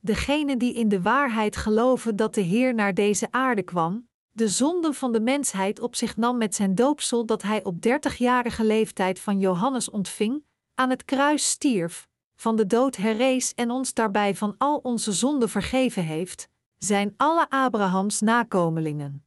Degenen 0.00 0.58
die 0.58 0.74
in 0.74 0.88
de 0.88 1.02
waarheid 1.02 1.56
geloven 1.56 2.16
dat 2.16 2.34
de 2.34 2.40
Heer 2.40 2.74
naar 2.74 2.94
deze 2.94 3.28
aarde 3.30 3.62
kwam, 3.62 4.08
de 4.30 4.48
zonde 4.48 4.92
van 4.92 5.12
de 5.12 5.20
mensheid 5.20 5.80
op 5.80 5.94
zich 5.94 6.16
nam 6.16 6.36
met 6.36 6.54
zijn 6.54 6.74
doopsel 6.74 7.26
dat 7.26 7.42
hij 7.42 7.64
op 7.64 7.82
dertigjarige 7.82 8.64
leeftijd 8.64 9.20
van 9.20 9.38
Johannes 9.38 9.90
ontving, 9.90 10.44
aan 10.74 10.90
het 10.90 11.04
kruis 11.04 11.50
stierf, 11.50 12.08
van 12.36 12.56
de 12.56 12.66
dood 12.66 12.96
herrees 12.96 13.54
en 13.54 13.70
ons 13.70 13.94
daarbij 13.94 14.34
van 14.34 14.54
al 14.58 14.76
onze 14.76 15.12
zonden 15.12 15.48
vergeven 15.48 16.04
heeft, 16.04 16.52
zijn 16.78 17.14
alle 17.16 17.50
Abrahams 17.50 18.20
nakomelingen. 18.20 19.24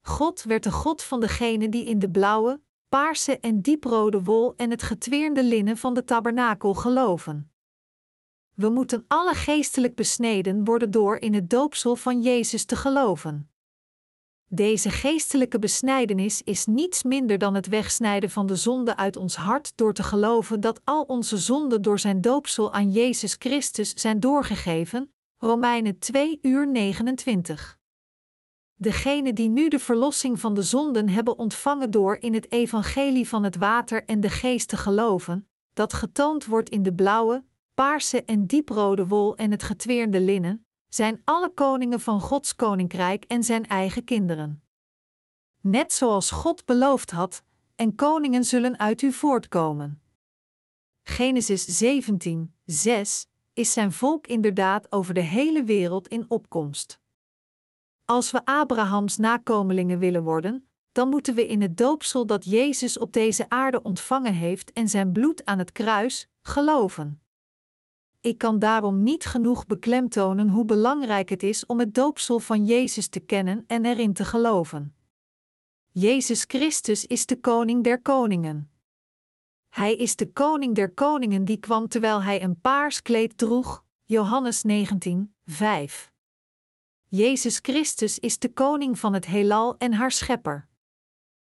God 0.00 0.42
werd 0.42 0.62
de 0.62 0.72
God 0.72 1.02
van 1.02 1.20
degenen 1.20 1.70
die 1.70 1.84
in 1.84 1.98
de 1.98 2.10
blauwe, 2.10 2.60
paarse 2.88 3.38
en 3.38 3.60
dieprode 3.60 4.22
wol 4.22 4.54
en 4.56 4.70
het 4.70 4.82
getweerde 4.82 5.44
linnen 5.44 5.76
van 5.76 5.94
de 5.94 6.04
tabernakel 6.04 6.74
geloven. 6.74 7.52
We 8.54 8.68
moeten 8.68 9.04
alle 9.08 9.34
geestelijk 9.34 9.94
besneden 9.94 10.64
worden 10.64 10.90
door 10.90 11.16
in 11.16 11.34
het 11.34 11.50
doopsel 11.50 11.96
van 11.96 12.22
Jezus 12.22 12.64
te 12.64 12.76
geloven. 12.76 13.50
Deze 14.46 14.90
geestelijke 14.90 15.58
besnijdenis 15.58 16.42
is 16.42 16.66
niets 16.66 17.02
minder 17.02 17.38
dan 17.38 17.54
het 17.54 17.66
wegsnijden 17.66 18.30
van 18.30 18.46
de 18.46 18.56
zonde 18.56 18.96
uit 18.96 19.16
ons 19.16 19.36
hart 19.36 19.72
door 19.76 19.92
te 19.92 20.02
geloven 20.02 20.60
dat 20.60 20.80
al 20.84 21.02
onze 21.02 21.36
zonden 21.36 21.82
door 21.82 21.98
zijn 21.98 22.20
doopsel 22.20 22.72
aan 22.72 22.90
Jezus 22.90 23.36
Christus 23.38 23.94
zijn 23.94 24.20
doorgegeven. 24.20 25.12
Romeinen 25.44 25.98
2 25.98 26.38
uur 26.42 26.68
29. 26.68 27.78
Degenen 28.74 29.34
die 29.34 29.48
nu 29.48 29.68
de 29.68 29.78
verlossing 29.78 30.40
van 30.40 30.54
de 30.54 30.62
zonden 30.62 31.08
hebben 31.08 31.38
ontvangen 31.38 31.90
door 31.90 32.16
in 32.20 32.34
het 32.34 32.52
evangelie 32.52 33.28
van 33.28 33.42
het 33.42 33.56
water 33.56 34.04
en 34.04 34.20
de 34.20 34.30
geest 34.30 34.68
te 34.68 34.76
geloven, 34.76 35.48
dat 35.72 35.92
getoond 35.92 36.46
wordt 36.46 36.68
in 36.68 36.82
de 36.82 36.94
blauwe, 36.94 37.44
paarse 37.74 38.24
en 38.24 38.46
dieprode 38.46 39.06
wol 39.06 39.36
en 39.36 39.50
het 39.50 39.62
getweerde 39.62 40.20
linnen, 40.20 40.66
zijn 40.88 41.20
alle 41.24 41.50
koningen 41.50 42.00
van 42.00 42.20
Gods 42.20 42.56
koninkrijk 42.56 43.24
en 43.24 43.44
zijn 43.44 43.66
eigen 43.66 44.04
kinderen. 44.04 44.62
Net 45.60 45.92
zoals 45.92 46.30
God 46.30 46.64
beloofd 46.64 47.10
had, 47.10 47.42
en 47.76 47.94
koningen 47.94 48.44
zullen 48.44 48.78
uit 48.78 49.02
u 49.02 49.12
voortkomen. 49.12 50.02
Genesis 51.02 51.64
17, 51.64 52.54
6 52.64 53.30
is 53.54 53.72
zijn 53.72 53.92
volk 53.92 54.26
inderdaad 54.26 54.92
over 54.92 55.14
de 55.14 55.20
hele 55.20 55.64
wereld 55.64 56.08
in 56.08 56.24
opkomst. 56.28 57.00
Als 58.04 58.30
we 58.30 58.44
Abrahams 58.44 59.16
nakomelingen 59.16 59.98
willen 59.98 60.22
worden, 60.22 60.68
dan 60.92 61.08
moeten 61.08 61.34
we 61.34 61.46
in 61.46 61.62
het 61.62 61.76
doopsel 61.76 62.26
dat 62.26 62.44
Jezus 62.44 62.98
op 62.98 63.12
deze 63.12 63.48
aarde 63.48 63.82
ontvangen 63.82 64.34
heeft 64.34 64.72
en 64.72 64.88
zijn 64.88 65.12
bloed 65.12 65.44
aan 65.44 65.58
het 65.58 65.72
kruis 65.72 66.28
geloven. 66.42 67.22
Ik 68.20 68.38
kan 68.38 68.58
daarom 68.58 69.02
niet 69.02 69.24
genoeg 69.24 69.66
beklemtonen 69.66 70.48
hoe 70.48 70.64
belangrijk 70.64 71.28
het 71.28 71.42
is 71.42 71.66
om 71.66 71.78
het 71.78 71.94
doopsel 71.94 72.38
van 72.38 72.64
Jezus 72.64 73.08
te 73.08 73.20
kennen 73.20 73.64
en 73.66 73.84
erin 73.84 74.12
te 74.12 74.24
geloven. 74.24 74.94
Jezus 75.90 76.44
Christus 76.46 77.06
is 77.06 77.26
de 77.26 77.40
koning 77.40 77.84
der 77.84 78.02
koningen. 78.02 78.71
Hij 79.72 79.96
is 79.96 80.16
de 80.16 80.32
koning 80.32 80.74
der 80.74 80.90
koningen 80.90 81.44
die 81.44 81.56
kwam 81.56 81.88
terwijl 81.88 82.22
hij 82.22 82.42
een 82.42 82.60
paars 82.60 83.02
kleed 83.02 83.38
droeg. 83.38 83.84
Johannes 84.04 84.62
19, 84.62 85.34
5. 85.44 86.12
Jezus 87.08 87.58
Christus 87.62 88.18
is 88.18 88.38
de 88.38 88.52
koning 88.52 88.98
van 88.98 89.12
het 89.12 89.26
heelal 89.26 89.76
en 89.78 89.92
haar 89.92 90.10
schepper. 90.10 90.68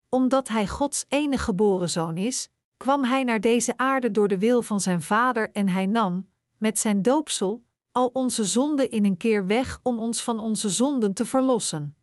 Omdat 0.08 0.48
hij 0.48 0.66
Gods 0.66 1.04
enige 1.08 1.44
geboren 1.44 1.90
zoon 1.90 2.16
is, 2.16 2.48
kwam 2.76 3.04
hij 3.04 3.24
naar 3.24 3.40
deze 3.40 3.76
aarde 3.76 4.10
door 4.10 4.28
de 4.28 4.38
wil 4.38 4.62
van 4.62 4.80
zijn 4.80 5.02
vader 5.02 5.50
en 5.50 5.68
hij 5.68 5.86
nam, 5.86 6.30
met 6.56 6.78
zijn 6.78 7.02
doopsel, 7.02 7.64
al 7.92 8.10
onze 8.12 8.44
zonden 8.44 8.90
in 8.90 9.04
een 9.04 9.16
keer 9.16 9.46
weg 9.46 9.80
om 9.82 9.98
ons 9.98 10.22
van 10.22 10.38
onze 10.38 10.68
zonden 10.68 11.14
te 11.14 11.26
verlossen. 11.26 11.96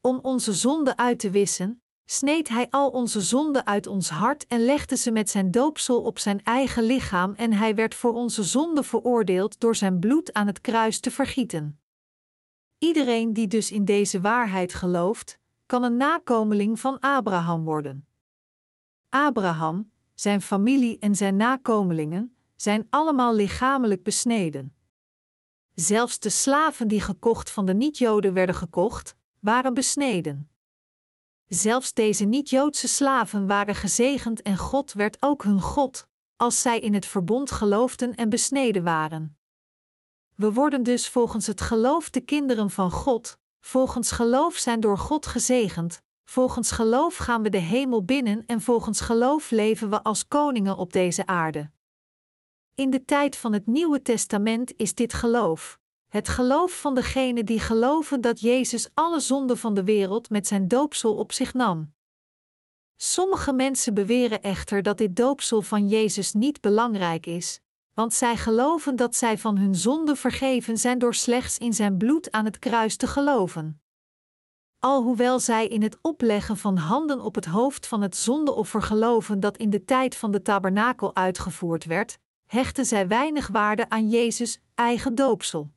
Om 0.00 0.18
onze 0.22 0.52
zonden 0.52 0.98
uit 0.98 1.18
te 1.18 1.30
wissen, 1.30 1.82
sneed 2.10 2.48
hij 2.48 2.66
al 2.70 2.90
onze 2.90 3.20
zonden 3.20 3.66
uit 3.66 3.86
ons 3.86 4.08
hart 4.08 4.46
en 4.46 4.64
legde 4.64 4.96
ze 4.96 5.10
met 5.10 5.30
zijn 5.30 5.50
doopsel 5.50 6.02
op 6.02 6.18
zijn 6.18 6.42
eigen 6.42 6.82
lichaam 6.82 7.34
en 7.34 7.52
hij 7.52 7.74
werd 7.74 7.94
voor 7.94 8.12
onze 8.12 8.42
zonden 8.42 8.84
veroordeeld 8.84 9.60
door 9.60 9.76
zijn 9.76 9.98
bloed 9.98 10.32
aan 10.32 10.46
het 10.46 10.60
kruis 10.60 11.00
te 11.00 11.10
vergieten. 11.10 11.80
Iedereen 12.78 13.32
die 13.32 13.46
dus 13.46 13.70
in 13.70 13.84
deze 13.84 14.20
waarheid 14.20 14.74
gelooft, 14.74 15.38
kan 15.66 15.82
een 15.82 15.96
nakomeling 15.96 16.80
van 16.80 17.00
Abraham 17.00 17.64
worden. 17.64 18.06
Abraham, 19.08 19.90
zijn 20.14 20.42
familie 20.42 20.98
en 20.98 21.14
zijn 21.14 21.36
nakomelingen 21.36 22.36
zijn 22.56 22.86
allemaal 22.90 23.34
lichamelijk 23.34 24.02
besneden. 24.02 24.74
Zelfs 25.74 26.18
de 26.18 26.30
slaven 26.30 26.88
die 26.88 27.00
gekocht 27.00 27.50
van 27.50 27.66
de 27.66 27.74
niet-Joden 27.74 28.32
werden 28.32 28.54
gekocht, 28.54 29.16
waren 29.38 29.74
besneden. 29.74 30.50
Zelfs 31.48 31.92
deze 31.92 32.24
niet-Joodse 32.24 32.88
slaven 32.88 33.46
waren 33.46 33.74
gezegend 33.74 34.42
en 34.42 34.56
God 34.56 34.92
werd 34.92 35.16
ook 35.20 35.42
hun 35.42 35.60
God, 35.60 36.06
als 36.36 36.62
zij 36.62 36.80
in 36.80 36.94
het 36.94 37.06
verbond 37.06 37.50
geloofden 37.50 38.14
en 38.14 38.28
besneden 38.28 38.84
waren. 38.84 39.38
We 40.34 40.52
worden 40.52 40.82
dus 40.82 41.08
volgens 41.08 41.46
het 41.46 41.60
geloof 41.60 42.10
de 42.10 42.20
kinderen 42.20 42.70
van 42.70 42.90
God, 42.90 43.38
volgens 43.60 44.10
geloof 44.10 44.56
zijn 44.56 44.80
door 44.80 44.98
God 44.98 45.26
gezegend, 45.26 46.02
volgens 46.24 46.70
geloof 46.70 47.16
gaan 47.16 47.42
we 47.42 47.50
de 47.50 47.58
hemel 47.58 48.04
binnen 48.04 48.46
en 48.46 48.60
volgens 48.60 49.00
geloof 49.00 49.50
leven 49.50 49.90
we 49.90 50.02
als 50.02 50.28
koningen 50.28 50.76
op 50.76 50.92
deze 50.92 51.26
aarde. 51.26 51.70
In 52.74 52.90
de 52.90 53.04
tijd 53.04 53.36
van 53.36 53.52
het 53.52 53.66
Nieuwe 53.66 54.02
Testament 54.02 54.72
is 54.76 54.94
dit 54.94 55.12
geloof, 55.12 55.78
Het 56.08 56.28
geloof 56.28 56.80
van 56.80 56.94
degenen 56.94 57.46
die 57.46 57.60
geloven 57.60 58.20
dat 58.20 58.40
Jezus 58.40 58.88
alle 58.94 59.20
zonden 59.20 59.58
van 59.58 59.74
de 59.74 59.84
wereld 59.84 60.30
met 60.30 60.46
zijn 60.46 60.68
doopsel 60.68 61.14
op 61.14 61.32
zich 61.32 61.54
nam. 61.54 61.92
Sommige 62.96 63.52
mensen 63.52 63.94
beweren 63.94 64.42
echter 64.42 64.82
dat 64.82 64.98
dit 64.98 65.16
doopsel 65.16 65.62
van 65.62 65.88
Jezus 65.88 66.32
niet 66.32 66.60
belangrijk 66.60 67.26
is, 67.26 67.60
want 67.94 68.14
zij 68.14 68.36
geloven 68.36 68.96
dat 68.96 69.16
zij 69.16 69.38
van 69.38 69.58
hun 69.58 69.74
zonden 69.74 70.16
vergeven 70.16 70.78
zijn 70.78 70.98
door 70.98 71.14
slechts 71.14 71.58
in 71.58 71.72
zijn 71.72 71.96
bloed 71.96 72.30
aan 72.30 72.44
het 72.44 72.58
kruis 72.58 72.96
te 72.96 73.06
geloven. 73.06 73.82
Alhoewel 74.78 75.40
zij 75.40 75.66
in 75.66 75.82
het 75.82 75.98
opleggen 76.02 76.56
van 76.56 76.76
handen 76.76 77.20
op 77.20 77.34
het 77.34 77.44
hoofd 77.44 77.86
van 77.86 78.02
het 78.02 78.16
zondeoffer 78.16 78.82
geloven 78.82 79.40
dat 79.40 79.56
in 79.56 79.70
de 79.70 79.84
tijd 79.84 80.16
van 80.16 80.30
de 80.30 80.42
tabernakel 80.42 81.14
uitgevoerd 81.14 81.84
werd, 81.84 82.18
hechten 82.46 82.84
zij 82.84 83.08
weinig 83.08 83.48
waarde 83.48 83.88
aan 83.88 84.08
Jezus' 84.08 84.60
eigen 84.74 85.14
doopsel. 85.14 85.70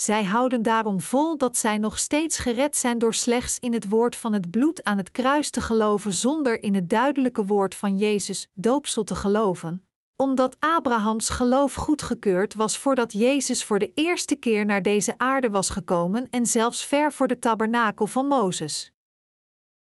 Zij 0.00 0.24
houden 0.24 0.62
daarom 0.62 1.00
vol 1.00 1.38
dat 1.38 1.56
zij 1.56 1.78
nog 1.78 1.98
steeds 1.98 2.38
gered 2.38 2.76
zijn 2.76 2.98
door 2.98 3.14
slechts 3.14 3.58
in 3.58 3.72
het 3.72 3.88
woord 3.88 4.16
van 4.16 4.32
het 4.32 4.50
bloed 4.50 4.84
aan 4.84 4.96
het 4.96 5.10
kruis 5.10 5.50
te 5.50 5.60
geloven 5.60 6.12
zonder 6.12 6.62
in 6.62 6.74
het 6.74 6.90
duidelijke 6.90 7.44
woord 7.44 7.74
van 7.74 7.96
Jezus 7.96 8.50
doopsel 8.54 9.04
te 9.04 9.14
geloven, 9.14 9.86
omdat 10.16 10.56
Abrahams 10.58 11.28
geloof 11.28 11.74
goedgekeurd 11.74 12.54
was 12.54 12.78
voordat 12.78 13.12
Jezus 13.12 13.64
voor 13.64 13.78
de 13.78 13.92
eerste 13.94 14.36
keer 14.36 14.64
naar 14.64 14.82
deze 14.82 15.14
aarde 15.16 15.50
was 15.50 15.70
gekomen 15.70 16.26
en 16.30 16.46
zelfs 16.46 16.84
ver 16.84 17.12
voor 17.12 17.28
de 17.28 17.38
tabernakel 17.38 18.06
van 18.06 18.26
Mozes. 18.26 18.92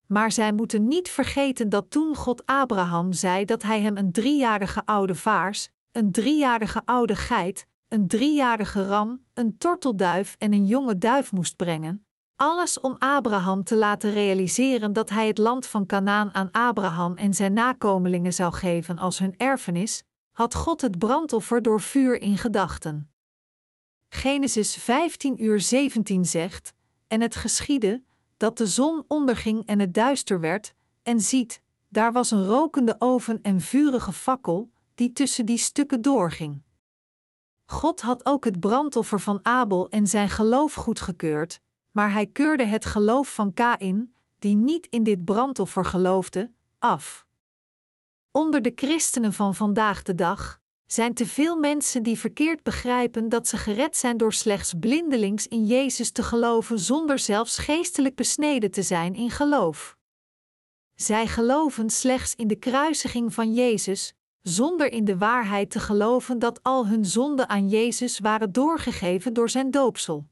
Maar 0.08 0.32
zij 0.32 0.54
moeten 0.54 0.88
niet 0.88 1.10
vergeten 1.10 1.70
dat 1.70 1.92
toen 1.92 2.16
God 2.16 2.46
Abraham 2.46 3.14
zei 3.14 3.46
dat 3.46 3.64
hij 3.64 3.82
hem 3.82 3.98
een 3.98 4.12
driejarige 4.12 4.86
oude 4.86 5.16
vaars, 5.16 5.70
een 5.92 6.12
driejarige 6.12 6.82
oude 6.86 7.16
geit, 7.16 7.68
een 7.90 8.08
driejarige 8.08 8.88
ram, 8.88 9.24
een 9.34 9.58
tortelduif 9.58 10.36
en 10.38 10.54
een 10.54 10.66
jonge 10.66 10.98
duif 10.98 11.32
moest 11.32 11.56
brengen, 11.56 12.06
alles 12.36 12.80
om 12.80 12.96
Abraham 13.00 13.64
te 13.64 13.76
laten 13.76 14.12
realiseren 14.12 14.94
dat 14.94 15.10
hij 15.10 15.28
het 15.28 15.38
land 15.38 15.66
van 15.66 15.86
Canaan 15.86 16.34
aan 16.34 16.52
Abraham 16.52 17.18
en 17.18 17.34
zijn 17.34 17.54
nakomelingen 17.54 18.34
zou 18.34 18.54
geven 18.54 18.98
als 18.98 19.20
hun 19.20 19.34
erfenis, 19.38 20.04
had 20.32 20.56
God 20.56 20.82
het 20.82 20.98
brandoffer 20.98 21.62
door 21.62 21.82
vuur 21.82 22.22
in 22.22 22.38
gedachten. 22.38 23.12
Genesis 24.10 24.76
15 24.76 25.44
uur 25.44 25.60
17 25.60 26.26
zegt: 26.26 26.74
En 27.08 27.22
het 27.22 27.36
geschiedde 27.36 28.04
dat 28.38 28.58
de 28.58 28.68
zon 28.68 29.04
onderging 29.08 29.66
en 29.66 29.80
het 29.80 29.94
duister 29.94 30.40
werd, 30.40 30.74
en 31.04 31.20
ziet, 31.20 31.62
daar 31.90 32.12
was 32.12 32.32
een 32.32 32.46
rokende 32.46 32.96
oven 33.00 33.40
en 33.42 33.62
vurige 33.62 34.12
fakkel, 34.12 34.72
die 34.96 35.12
tussen 35.12 35.46
die 35.46 35.58
stukken 35.58 36.02
doorging. 36.02 36.62
God 37.70 38.02
had 38.02 38.26
ook 38.26 38.46
het 38.46 38.60
brandoffer 38.60 39.20
van 39.20 39.40
Abel 39.42 39.90
en 39.90 40.08
zijn 40.08 40.30
geloof 40.30 40.74
goedgekeurd, 40.74 41.60
maar 41.92 42.12
hij 42.12 42.26
keurde 42.26 42.66
het 42.66 42.86
geloof 42.86 43.34
van 43.34 43.54
Kain, 43.54 44.14
die 44.40 44.56
niet 44.56 44.88
in 44.90 45.04
dit 45.04 45.26
brandoffer 45.26 45.86
geloofde, 45.86 46.52
af. 46.80 47.26
Onder 48.32 48.62
de 48.62 48.72
christenen 48.76 49.34
van 49.34 49.56
vandaag 49.56 50.02
de 50.02 50.16
dag 50.16 50.60
zijn 50.86 51.14
te 51.14 51.26
veel 51.26 51.56
mensen 51.56 52.04
die 52.04 52.20
verkeerd 52.20 52.64
begrijpen 52.64 53.30
dat 53.30 53.48
ze 53.48 53.58
gered 53.58 53.98
zijn 53.98 54.18
door 54.18 54.34
slechts 54.34 54.74
blindelings 54.80 55.48
in 55.48 55.66
Jezus 55.66 56.12
te 56.12 56.24
geloven 56.24 56.80
zonder 56.80 57.20
zelfs 57.20 57.58
geestelijk 57.58 58.16
besneden 58.16 58.72
te 58.72 58.82
zijn 58.82 59.16
in 59.16 59.30
geloof. 59.30 59.98
Zij 60.96 61.28
geloven 61.28 61.90
slechts 61.90 62.36
in 62.36 62.48
de 62.48 62.56
kruisiging 62.56 63.34
van 63.34 63.54
Jezus, 63.54 64.14
zonder 64.50 64.92
in 64.92 65.06
de 65.06 65.18
waarheid 65.18 65.72
te 65.72 65.80
geloven 65.80 66.40
dat 66.40 66.64
al 66.64 66.88
hun 66.88 67.06
zonden 67.06 67.50
aan 67.50 67.70
Jezus 67.70 68.20
waren 68.20 68.52
doorgegeven 68.52 69.34
door 69.34 69.50
zijn 69.50 69.72
doopsel. 69.72 70.28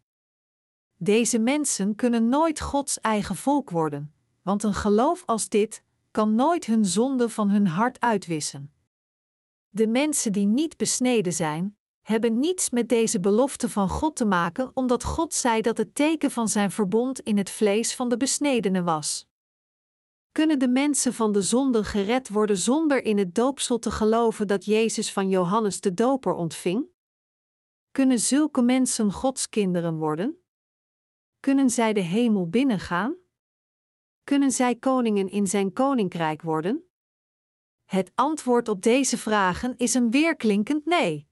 Deze 0.98 1.40
mensen 1.40 1.96
kunnen 1.96 2.30
nooit 2.30 2.60
Gods 2.60 3.00
eigen 3.00 3.36
volk 3.36 3.70
worden, 3.70 4.14
want 4.42 4.64
een 4.64 4.74
geloof 4.74 5.24
als 5.26 5.50
dit 5.50 5.84
kan 6.12 6.36
nooit 6.36 6.66
hun 6.66 6.86
zonde 6.86 7.30
van 7.30 7.50
hun 7.50 7.68
hart 7.68 8.00
uitwissen. 8.00 8.72
De 9.70 9.88
mensen 9.88 10.32
die 10.32 10.46
niet 10.46 10.78
besneden 10.78 11.34
zijn, 11.34 11.78
hebben 12.02 12.40
niets 12.40 12.70
met 12.70 12.90
deze 12.90 13.20
belofte 13.20 13.70
van 13.70 13.90
God 13.90 14.16
te 14.16 14.26
maken, 14.26 14.72
omdat 14.74 15.04
God 15.04 15.34
zei 15.34 15.62
dat 15.62 15.78
het 15.78 15.96
teken 15.96 16.32
van 16.32 16.48
zijn 16.48 16.72
verbond 16.72 17.20
in 17.20 17.38
het 17.38 17.50
vlees 17.50 17.96
van 17.96 18.10
de 18.10 18.18
besnedenen 18.18 18.84
was. 18.84 19.27
Kunnen 20.38 20.60
de 20.60 20.68
mensen 20.68 21.14
van 21.14 21.32
de 21.32 21.42
zonde 21.42 21.84
gered 21.84 22.30
worden 22.30 22.58
zonder 22.58 23.04
in 23.04 23.18
het 23.18 23.36
doopsel 23.36 23.80
te 23.80 23.92
geloven 23.92 24.48
dat 24.48 24.66
Jezus 24.66 25.14
van 25.14 25.30
Johannes 25.30 25.82
de 25.82 25.94
Doper 25.94 26.34
ontving? 26.34 26.86
Kunnen 27.92 28.20
zulke 28.20 28.62
mensen 28.62 29.12
Gods 29.12 29.50
kinderen 29.50 29.98
worden? 29.98 30.38
Kunnen 31.40 31.70
zij 31.70 31.94
de 31.94 32.00
hemel 32.00 32.50
binnengaan? 32.50 33.16
Kunnen 34.24 34.52
zij 34.52 34.76
koningen 34.76 35.30
in 35.30 35.48
zijn 35.48 35.74
koninkrijk 35.74 36.42
worden? 36.42 36.84
Het 37.86 38.12
antwoord 38.16 38.68
op 38.68 38.82
deze 38.82 39.18
vragen 39.18 39.78
is 39.78 39.94
een 39.94 40.12
weerklinkend 40.12 40.86
nee. 40.86 41.28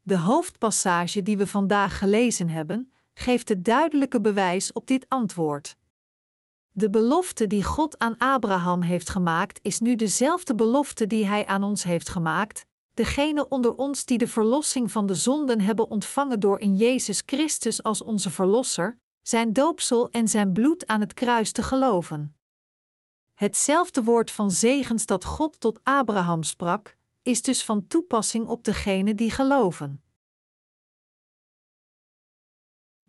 De 0.00 0.18
hoofdpassage 0.18 1.22
die 1.22 1.36
we 1.36 1.46
vandaag 1.46 1.98
gelezen 1.98 2.48
hebben, 2.48 2.92
geeft 3.14 3.48
het 3.48 3.64
duidelijke 3.64 4.20
bewijs 4.20 4.72
op 4.72 4.86
dit 4.86 5.08
antwoord. 5.08 5.76
De 6.78 6.90
belofte 6.90 7.46
die 7.46 7.64
God 7.64 7.98
aan 7.98 8.18
Abraham 8.18 8.82
heeft 8.82 9.08
gemaakt, 9.08 9.58
is 9.62 9.80
nu 9.80 9.94
dezelfde 9.94 10.54
belofte 10.54 11.06
die 11.06 11.26
hij 11.26 11.46
aan 11.46 11.62
ons 11.62 11.84
heeft 11.84 12.08
gemaakt, 12.08 12.66
degene 12.94 13.48
onder 13.48 13.74
ons 13.74 14.04
die 14.04 14.18
de 14.18 14.28
verlossing 14.28 14.92
van 14.92 15.06
de 15.06 15.14
zonden 15.14 15.60
hebben 15.60 15.90
ontvangen 15.90 16.40
door 16.40 16.60
in 16.60 16.76
Jezus 16.76 17.22
Christus 17.26 17.82
als 17.82 18.02
onze 18.02 18.30
Verlosser, 18.30 18.98
zijn 19.22 19.52
doopsel 19.52 20.10
en 20.10 20.28
zijn 20.28 20.52
bloed 20.52 20.86
aan 20.86 21.00
het 21.00 21.14
kruis 21.14 21.52
te 21.52 21.62
geloven. 21.62 22.36
Hetzelfde 23.34 24.02
woord 24.02 24.30
van 24.30 24.50
zegens 24.50 25.06
dat 25.06 25.24
God 25.24 25.60
tot 25.60 25.80
Abraham 25.82 26.42
sprak, 26.42 26.96
is 27.22 27.42
dus 27.42 27.64
van 27.64 27.86
toepassing 27.86 28.46
op 28.46 28.64
degenen 28.64 29.16
die 29.16 29.30
geloven. 29.30 30.02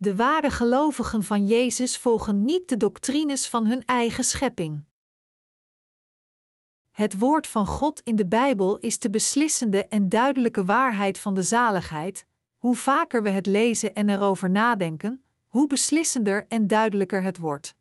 De 0.00 0.16
ware 0.16 0.50
gelovigen 0.50 1.22
van 1.22 1.46
Jezus 1.46 1.96
volgen 1.96 2.44
niet 2.44 2.68
de 2.68 2.76
doctrines 2.76 3.48
van 3.48 3.66
hun 3.66 3.84
eigen 3.84 4.24
schepping. 4.24 4.84
Het 6.90 7.18
woord 7.18 7.46
van 7.46 7.66
God 7.66 8.00
in 8.00 8.16
de 8.16 8.26
Bijbel 8.26 8.78
is 8.78 8.98
de 8.98 9.10
beslissende 9.10 9.86
en 9.86 10.08
duidelijke 10.08 10.64
waarheid 10.64 11.18
van 11.18 11.34
de 11.34 11.42
zaligheid. 11.42 12.26
Hoe 12.56 12.76
vaker 12.76 13.22
we 13.22 13.30
het 13.30 13.46
lezen 13.46 13.94
en 13.94 14.08
erover 14.08 14.50
nadenken, 14.50 15.22
hoe 15.46 15.66
beslissender 15.66 16.46
en 16.48 16.66
duidelijker 16.66 17.22
het 17.22 17.38
wordt. 17.38 17.74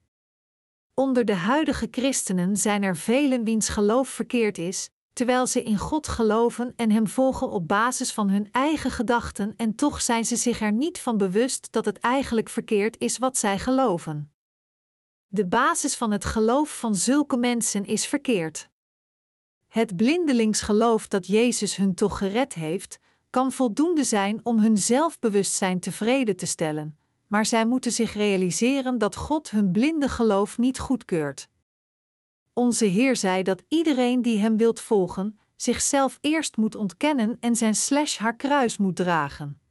Onder 0.94 1.26
de 1.26 1.36
huidige 1.36 1.88
christenen 1.92 2.58
zijn 2.58 2.84
er 2.84 2.96
velen 2.96 3.44
wiens 3.44 3.70
geloof 3.70 4.10
verkeerd 4.10 4.58
is, 4.58 4.90
terwijl 5.18 5.48
ze 5.48 5.64
in 5.64 5.78
God 5.78 6.08
geloven 6.08 6.74
en 6.76 6.92
Hem 6.92 7.08
volgen 7.08 7.50
op 7.50 7.68
basis 7.68 8.12
van 8.12 8.30
hun 8.30 8.48
eigen 8.52 8.92
gedachten 8.92 9.54
en 9.56 9.76
toch 9.76 10.02
zijn 10.02 10.26
ze 10.26 10.36
zich 10.36 10.62
er 10.62 10.72
niet 10.72 11.00
van 11.00 11.18
bewust 11.18 11.68
dat 11.72 11.86
het 11.86 12.00
eigenlijk 12.00 12.50
verkeerd 12.50 13.00
is 13.00 13.18
wat 13.18 13.38
zij 13.38 13.60
geloven. 13.60 14.32
De 15.28 15.48
basis 15.48 15.96
van 15.96 16.12
het 16.12 16.26
geloof 16.26 16.80
van 16.80 16.96
zulke 16.96 17.38
mensen 17.38 17.86
is 17.86 18.06
verkeerd. 18.06 18.70
Het 19.68 19.96
blindelingsgeloof 19.96 21.08
dat 21.08 21.28
Jezus 21.28 21.76
hun 21.76 21.96
toch 21.96 22.18
gered 22.18 22.54
heeft, 22.54 23.00
kan 23.30 23.52
voldoende 23.52 24.04
zijn 24.04 24.40
om 24.44 24.60
hun 24.60 24.78
zelfbewustzijn 24.78 25.80
tevreden 25.80 26.36
te 26.36 26.46
stellen, 26.46 26.98
maar 27.28 27.46
zij 27.46 27.66
moeten 27.66 27.92
zich 27.92 28.14
realiseren 28.14 28.98
dat 28.98 29.16
God 29.16 29.50
hun 29.50 29.72
blinde 29.72 30.10
geloof 30.10 30.58
niet 30.58 30.80
goedkeurt. 30.80 31.50
Onze 32.58 32.86
Heer 32.86 33.16
zei 33.16 33.44
dat 33.44 33.64
iedereen 33.68 34.22
die 34.22 34.40
Hem 34.40 34.58
wilt 34.58 34.80
volgen, 34.80 35.40
zichzelf 35.56 36.18
eerst 36.22 36.58
moet 36.58 36.76
ontkennen 36.76 37.38
en 37.40 37.56
zijn 37.56 37.76
slash 37.76 38.18
haar 38.18 38.36
kruis 38.36 38.78
moet 38.78 38.96
dragen. 38.96 39.62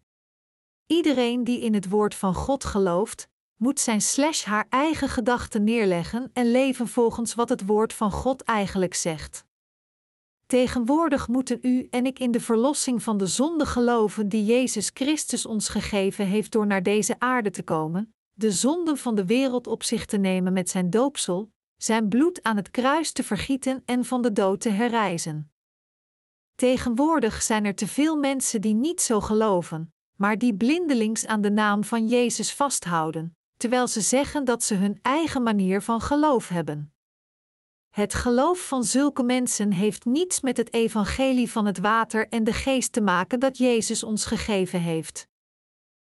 Iedereen 0.87 1.44
die 1.44 1.61
in 1.61 1.75
het 1.75 1.88
woord 1.88 2.14
van 2.14 2.35
God 2.35 2.64
gelooft, 2.64 3.29
moet 3.57 3.81
zijn 3.81 4.01
slash 4.01 4.44
haar 4.44 4.66
eigen 4.68 5.09
gedachten 5.09 5.64
neerleggen 5.64 6.31
en 6.33 6.51
leven 6.51 6.88
volgens 6.88 7.35
wat 7.35 7.49
het 7.49 7.66
woord 7.66 7.92
van 7.92 8.11
God 8.11 8.42
eigenlijk 8.42 8.94
zegt. 8.94 9.44
Tegenwoordig 10.46 11.29
moeten 11.29 11.59
u 11.62 11.87
en 11.90 12.07
ik 12.07 12.18
in 12.18 12.31
de 12.31 12.40
verlossing 12.40 13.03
van 13.03 13.18
de 13.18 13.27
zonde 13.27 13.66
geloven 13.66 14.29
die 14.29 14.44
Jezus 14.44 14.90
Christus 14.94 15.46
ons 15.46 15.68
gegeven 15.68 16.27
heeft 16.27 16.53
door 16.53 16.66
naar 16.66 16.83
deze 16.83 17.18
aarde 17.18 17.51
te 17.51 17.62
komen, 17.62 18.14
de 18.33 18.51
zonden 18.51 18.96
van 18.96 19.14
de 19.14 19.27
wereld 19.27 19.66
op 19.66 19.83
zich 19.83 20.05
te 20.05 20.16
nemen 20.16 20.53
met 20.53 20.70
zijn 20.70 20.90
doopsel, 20.90 21.55
zijn 21.76 22.08
bloed 22.08 22.42
aan 22.42 22.56
het 22.56 22.70
kruis 22.70 23.12
te 23.12 23.22
vergieten 23.22 23.82
en 23.84 24.04
van 24.04 24.22
de 24.22 24.32
dood 24.32 24.60
te 24.60 24.68
herrijzen. 24.68 25.50
Tegenwoordig 26.54 27.42
zijn 27.42 27.64
er 27.64 27.74
te 27.74 27.86
veel 27.86 28.16
mensen 28.16 28.60
die 28.60 28.74
niet 28.74 29.00
zo 29.00 29.20
geloven, 29.20 29.94
maar 30.16 30.38
die 30.38 30.54
blindelings 30.54 31.26
aan 31.26 31.40
de 31.40 31.50
naam 31.50 31.84
van 31.84 32.08
Jezus 32.08 32.52
vasthouden, 32.52 33.36
terwijl 33.56 33.86
ze 33.86 34.00
zeggen 34.00 34.44
dat 34.44 34.62
ze 34.62 34.74
hun 34.74 34.98
eigen 35.02 35.42
manier 35.42 35.82
van 35.82 36.00
geloof 36.00 36.48
hebben. 36.48 36.90
Het 37.90 38.14
geloof 38.14 38.66
van 38.66 38.84
zulke 38.84 39.22
mensen 39.22 39.72
heeft 39.72 40.04
niets 40.04 40.40
met 40.40 40.56
het 40.56 40.72
evangelie 40.72 41.50
van 41.50 41.66
het 41.66 41.78
water 41.78 42.28
en 42.28 42.44
de 42.44 42.52
geest 42.52 42.92
te 42.92 43.00
maken 43.00 43.40
dat 43.40 43.58
Jezus 43.58 44.02
ons 44.02 44.24
gegeven 44.24 44.80
heeft. 44.80 45.28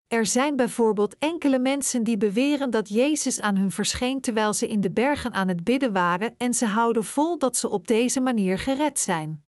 Er 0.09 0.25
zijn 0.25 0.55
bijvoorbeeld 0.55 1.17
enkele 1.17 1.59
mensen 1.59 2.03
die 2.03 2.17
beweren 2.17 2.69
dat 2.69 2.89
Jezus 2.89 3.41
aan 3.41 3.55
hun 3.55 3.71
verscheen 3.71 4.21
terwijl 4.21 4.53
ze 4.53 4.67
in 4.67 4.81
de 4.81 4.91
bergen 4.91 5.33
aan 5.33 5.47
het 5.47 5.63
bidden 5.63 5.93
waren 5.93 6.35
en 6.37 6.53
ze 6.53 6.65
houden 6.65 7.03
vol 7.03 7.37
dat 7.37 7.57
ze 7.57 7.69
op 7.69 7.87
deze 7.87 8.19
manier 8.19 8.59
gered 8.59 8.99
zijn. 8.99 9.45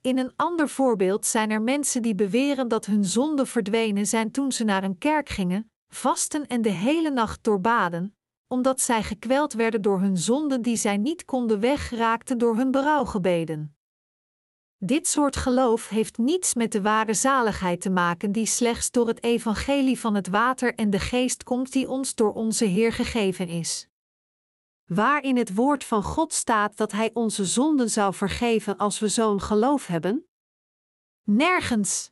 In 0.00 0.18
een 0.18 0.32
ander 0.36 0.68
voorbeeld 0.68 1.26
zijn 1.26 1.50
er 1.50 1.62
mensen 1.62 2.02
die 2.02 2.14
beweren 2.14 2.68
dat 2.68 2.86
hun 2.86 3.04
zonden 3.04 3.46
verdwenen 3.46 4.06
zijn 4.06 4.30
toen 4.30 4.52
ze 4.52 4.64
naar 4.64 4.84
een 4.84 4.98
kerk 4.98 5.28
gingen, 5.28 5.70
vasten 5.88 6.46
en 6.46 6.62
de 6.62 6.70
hele 6.70 7.10
nacht 7.10 7.44
doorbaden, 7.44 8.16
omdat 8.46 8.80
zij 8.80 9.02
gekweld 9.02 9.52
werden 9.52 9.82
door 9.82 10.00
hun 10.00 10.16
zonden 10.16 10.62
die 10.62 10.76
zij 10.76 10.96
niet 10.96 11.24
konden 11.24 11.60
wegraakten 11.60 12.38
door 12.38 12.56
hun 12.56 12.70
berouwgebeden. 12.70 13.75
Dit 14.78 15.08
soort 15.08 15.36
geloof 15.36 15.88
heeft 15.88 16.18
niets 16.18 16.54
met 16.54 16.72
de 16.72 16.82
ware 16.82 17.14
zaligheid 17.14 17.80
te 17.80 17.90
maken 17.90 18.32
die 18.32 18.46
slechts 18.46 18.90
door 18.90 19.06
het 19.06 19.22
evangelie 19.22 20.00
van 20.00 20.14
het 20.14 20.28
water 20.28 20.74
en 20.74 20.90
de 20.90 20.98
geest 20.98 21.42
komt 21.42 21.72
die 21.72 21.88
ons 21.88 22.14
door 22.14 22.32
onze 22.32 22.64
Heer 22.64 22.92
gegeven 22.92 23.48
is. 23.48 23.88
Waar 24.84 25.22
in 25.22 25.36
het 25.36 25.54
woord 25.54 25.84
van 25.84 26.02
God 26.02 26.32
staat 26.32 26.76
dat 26.76 26.92
Hij 26.92 27.10
onze 27.12 27.44
zonden 27.44 27.90
zou 27.90 28.14
vergeven 28.14 28.76
als 28.76 28.98
we 28.98 29.08
zo'n 29.08 29.40
geloof 29.40 29.86
hebben? 29.86 30.26
Nergens. 31.22 32.10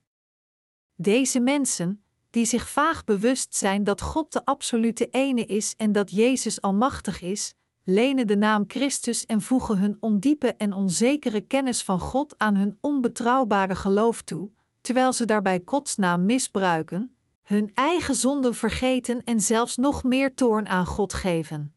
Deze 0.94 1.40
mensen, 1.40 2.04
die 2.30 2.44
zich 2.44 2.68
vaag 2.68 3.04
bewust 3.04 3.54
zijn 3.54 3.84
dat 3.84 4.00
God 4.00 4.32
de 4.32 4.44
absolute 4.44 5.08
ene 5.10 5.46
is 5.46 5.74
en 5.76 5.92
dat 5.92 6.10
Jezus 6.10 6.60
almachtig 6.60 7.20
is, 7.20 7.54
lenen 7.84 8.26
de 8.26 8.36
naam 8.36 8.64
Christus 8.66 9.26
en 9.26 9.40
voegen 9.40 9.78
hun 9.78 9.96
ondiepe 10.00 10.54
en 10.54 10.72
onzekere 10.72 11.40
kennis 11.40 11.82
van 11.82 12.00
God 12.00 12.38
aan 12.38 12.54
hun 12.54 12.78
onbetrouwbare 12.80 13.74
geloof 13.74 14.22
toe, 14.22 14.50
terwijl 14.80 15.12
ze 15.12 15.24
daarbij 15.24 15.62
Gods 15.64 15.96
naam 15.96 16.24
misbruiken, 16.24 17.16
hun 17.42 17.70
eigen 17.74 18.14
zonden 18.14 18.54
vergeten 18.54 19.24
en 19.24 19.40
zelfs 19.40 19.76
nog 19.76 20.02
meer 20.02 20.34
toorn 20.34 20.68
aan 20.68 20.86
God 20.86 21.12
geven. 21.12 21.74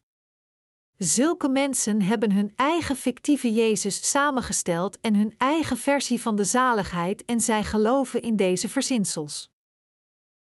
Zulke 0.96 1.48
mensen 1.48 2.02
hebben 2.02 2.32
hun 2.32 2.52
eigen 2.56 2.96
fictieve 2.96 3.52
Jezus 3.52 4.10
samengesteld 4.10 5.00
en 5.00 5.14
hun 5.14 5.34
eigen 5.36 5.76
versie 5.76 6.20
van 6.20 6.36
de 6.36 6.44
zaligheid 6.44 7.24
en 7.24 7.40
zij 7.40 7.64
geloven 7.64 8.22
in 8.22 8.36
deze 8.36 8.68
verzinsels. 8.68 9.50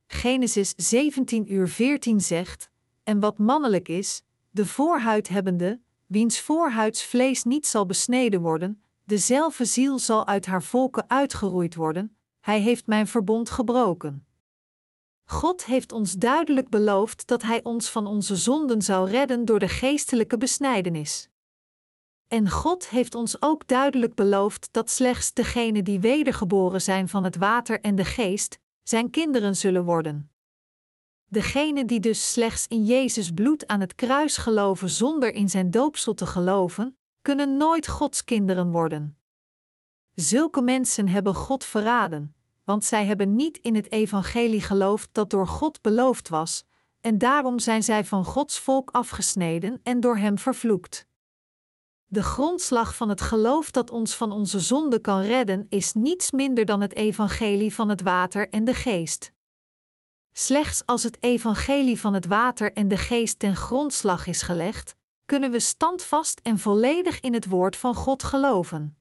Genesis 0.07 0.75
17 0.77 1.53
uur 1.53 1.69
14 1.69 2.21
zegt: 2.21 2.71
En 3.03 3.21
wat 3.21 3.39
mannelijk 3.39 3.89
is, 3.89 4.23
de 4.51 4.67
voorhuid 4.67 5.29
hebbende, 5.29 5.81
wiens 6.07 6.41
voorhuidsvlees 6.41 7.45
niet 7.45 7.67
zal 7.67 7.87
besneden 7.87 8.41
worden, 8.41 8.83
dezelfde 9.05 9.65
ziel 9.65 9.99
zal 9.99 10.27
uit 10.27 10.47
haar 10.47 10.63
volken 10.63 11.11
uitgeroeid 11.11 11.75
worden, 11.75 12.17
hij 12.41 12.61
heeft 12.61 12.87
mijn 12.87 13.07
verbond 13.07 13.51
gebroken. 13.51 14.25
God 15.25 15.65
heeft 15.65 15.93
ons 15.93 16.15
duidelijk 16.15 16.69
beloofd 16.69 17.27
dat 17.27 17.43
Hij 17.43 17.63
ons 17.63 17.91
van 17.91 18.07
onze 18.07 18.37
zonden 18.37 18.83
zou 18.83 19.11
redden 19.11 19.45
door 19.45 19.59
de 19.59 19.69
geestelijke 19.69 20.37
besnijdenis. 20.37 21.29
En 22.29 22.51
God 22.51 22.89
heeft 22.89 23.15
ons 23.15 23.43
ook 23.43 23.67
duidelijk 23.67 24.15
beloofd 24.15 24.69
dat 24.71 24.91
slechts 24.91 25.33
degenen 25.33 25.85
die 25.85 26.01
wedergeboren 26.01 26.83
zijn 26.83 27.09
van 27.09 27.25
het 27.25 27.37
water 27.37 27.81
en 27.81 27.95
de 27.95 28.05
geest, 28.05 28.59
zijn 28.83 29.11
kinderen 29.11 29.57
zullen 29.57 29.85
worden. 29.85 30.30
Degenen 31.33 31.87
die 31.87 32.01
dus 32.01 32.33
slechts 32.33 32.67
in 32.67 32.85
Jezus 32.85 33.31
bloed 33.31 33.67
aan 33.67 33.81
het 33.81 33.95
kruis 33.95 34.37
geloven 34.37 34.91
zonder 34.91 35.35
in 35.35 35.49
zijn 35.49 35.71
doopsel 35.71 36.15
te 36.15 36.27
geloven, 36.27 36.97
kunnen 37.23 37.57
nooit 37.57 37.89
Gods 37.89 38.25
kinderen 38.25 38.71
worden. 38.71 39.19
Zulke 40.15 40.63
mensen 40.63 41.09
hebben 41.09 41.35
God 41.35 41.65
verraden, 41.65 42.35
want 42.65 42.85
zij 42.85 43.07
hebben 43.07 43.37
niet 43.37 43.59
in 43.59 43.75
het 43.75 43.93
evangelie 43.93 44.61
geloofd 44.61 45.09
dat 45.13 45.31
door 45.31 45.47
God 45.47 45.81
beloofd 45.81 46.29
was, 46.29 46.65
en 47.01 47.19
daarom 47.19 47.59
zijn 47.59 47.83
zij 47.83 48.05
van 48.05 48.25
Gods 48.25 48.59
volk 48.59 48.91
afgesneden 48.91 49.81
en 49.83 50.01
door 50.01 50.17
Hem 50.17 50.39
vervloekt. 50.39 51.07
De 52.07 52.23
grondslag 52.23 52.95
van 52.95 53.09
het 53.09 53.21
geloof 53.21 53.71
dat 53.71 53.91
ons 53.91 54.15
van 54.15 54.33
onze 54.33 54.61
zonde 54.61 55.01
kan 55.01 55.21
redden 55.21 55.67
is 55.69 55.93
niets 55.93 56.31
minder 56.31 56.65
dan 56.65 56.81
het 56.81 56.95
evangelie 56.95 57.75
van 57.75 57.89
het 57.89 58.03
water 58.03 58.49
en 58.49 58.65
de 58.65 58.75
geest. 58.75 59.33
Slechts 60.41 60.87
als 60.87 61.03
het 61.03 61.23
evangelie 61.23 62.01
van 62.01 62.15
het 62.15 62.27
water 62.27 62.73
en 62.73 62.89
de 62.89 62.97
geest 62.97 63.39
ten 63.39 63.57
grondslag 63.57 64.27
is 64.27 64.43
gelegd, 64.43 64.97
kunnen 65.25 65.51
we 65.51 65.61
standvast 65.61 66.41
en 66.43 66.59
volledig 66.59 67.21
in 67.21 67.35
het 67.35 67.47
woord 67.47 67.77
van 67.77 67.95
God 67.95 68.23
geloven. 68.23 68.99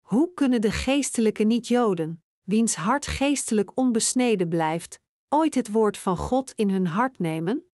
Hoe 0.00 0.34
kunnen 0.34 0.60
de 0.60 0.70
geestelijke 0.70 1.44
niet-Joden, 1.44 2.24
wiens 2.42 2.74
hart 2.74 3.06
geestelijk 3.06 3.70
onbesneden 3.74 4.48
blijft, 4.48 5.00
ooit 5.28 5.54
het 5.54 5.70
woord 5.70 5.98
van 5.98 6.16
God 6.16 6.52
in 6.52 6.70
hun 6.70 6.86
hart 6.86 7.18
nemen? 7.18 7.64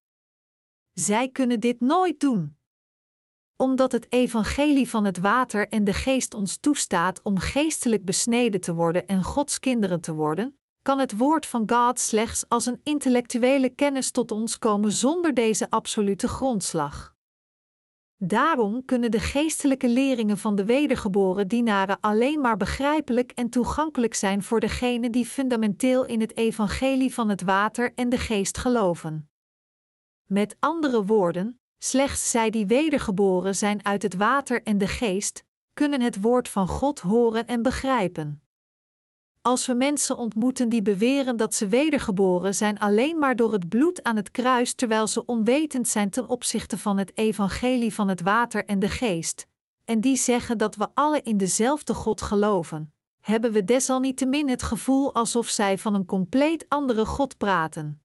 Zij 0.92 1.28
kunnen 1.28 1.60
dit 1.60 1.80
nooit 1.80 2.20
doen. 2.20 2.58
Omdat 3.56 3.92
het 3.92 4.12
evangelie 4.12 4.88
van 4.88 5.04
het 5.04 5.18
water 5.18 5.68
en 5.68 5.84
de 5.84 5.94
geest 5.94 6.34
ons 6.34 6.56
toestaat 6.56 7.22
om 7.22 7.38
geestelijk 7.38 8.04
besneden 8.04 8.60
te 8.60 8.74
worden 8.74 9.06
en 9.06 9.22
Gods 9.22 9.58
kinderen 9.58 10.00
te 10.00 10.14
worden, 10.14 10.56
kan 10.82 10.98
het 10.98 11.16
woord 11.16 11.46
van 11.46 11.62
God 11.66 12.00
slechts 12.00 12.44
als 12.48 12.66
een 12.66 12.80
intellectuele 12.82 13.68
kennis 13.68 14.10
tot 14.10 14.30
ons 14.30 14.58
komen 14.58 14.92
zonder 14.92 15.34
deze 15.34 15.70
absolute 15.70 16.28
grondslag. 16.28 17.14
Daarom 18.24 18.84
kunnen 18.84 19.10
de 19.10 19.20
geestelijke 19.20 19.88
leringen 19.88 20.38
van 20.38 20.54
de 20.54 20.64
wedergeboren 20.64 21.48
dienaren 21.48 22.00
alleen 22.00 22.40
maar 22.40 22.56
begrijpelijk 22.56 23.32
en 23.32 23.48
toegankelijk 23.48 24.14
zijn 24.14 24.42
voor 24.42 24.60
degenen 24.60 25.12
die 25.12 25.26
fundamenteel 25.26 26.04
in 26.04 26.20
het 26.20 26.36
evangelie 26.36 27.14
van 27.14 27.28
het 27.28 27.42
water 27.42 27.92
en 27.94 28.08
de 28.08 28.18
geest 28.18 28.58
geloven. 28.58 29.30
Met 30.26 30.56
andere 30.58 31.04
woorden, 31.04 31.60
slechts 31.78 32.30
zij 32.30 32.50
die 32.50 32.66
wedergeboren 32.66 33.54
zijn 33.54 33.84
uit 33.84 34.02
het 34.02 34.14
water 34.14 34.62
en 34.62 34.78
de 34.78 34.88
geest, 34.88 35.44
kunnen 35.72 36.00
het 36.00 36.20
woord 36.20 36.48
van 36.48 36.68
God 36.68 37.00
horen 37.00 37.46
en 37.46 37.62
begrijpen. 37.62 38.42
Als 39.42 39.66
we 39.66 39.74
mensen 39.74 40.16
ontmoeten 40.16 40.68
die 40.68 40.82
beweren 40.82 41.36
dat 41.36 41.54
ze 41.54 41.68
wedergeboren 41.68 42.54
zijn 42.54 42.78
alleen 42.78 43.18
maar 43.18 43.36
door 43.36 43.52
het 43.52 43.68
bloed 43.68 44.02
aan 44.02 44.16
het 44.16 44.30
kruis, 44.30 44.74
terwijl 44.74 45.06
ze 45.06 45.24
onwetend 45.24 45.88
zijn 45.88 46.10
ten 46.10 46.28
opzichte 46.28 46.78
van 46.78 46.98
het 46.98 47.16
evangelie 47.16 47.94
van 47.94 48.08
het 48.08 48.20
water 48.20 48.64
en 48.64 48.78
de 48.78 48.88
geest, 48.88 49.46
en 49.84 50.00
die 50.00 50.16
zeggen 50.16 50.58
dat 50.58 50.76
we 50.76 50.88
alle 50.94 51.20
in 51.22 51.36
dezelfde 51.36 51.94
God 51.94 52.22
geloven, 52.22 52.94
hebben 53.20 53.52
we 53.52 53.64
desalniettemin 53.64 54.48
het 54.48 54.62
gevoel 54.62 55.14
alsof 55.14 55.48
zij 55.48 55.78
van 55.78 55.94
een 55.94 56.06
compleet 56.06 56.68
andere 56.68 57.06
God 57.06 57.36
praten. 57.36 58.02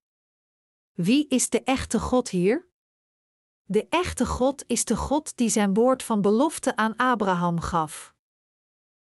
Wie 0.93 1.27
is 1.27 1.49
de 1.49 1.63
echte 1.63 1.99
God 1.99 2.29
hier? 2.29 2.67
De 3.63 3.87
echte 3.89 4.25
God 4.25 4.63
is 4.67 4.85
de 4.85 4.95
God 4.95 5.37
die 5.37 5.49
zijn 5.49 5.73
woord 5.73 6.03
van 6.03 6.21
belofte 6.21 6.75
aan 6.75 6.95
Abraham 6.95 7.59
gaf. 7.59 8.15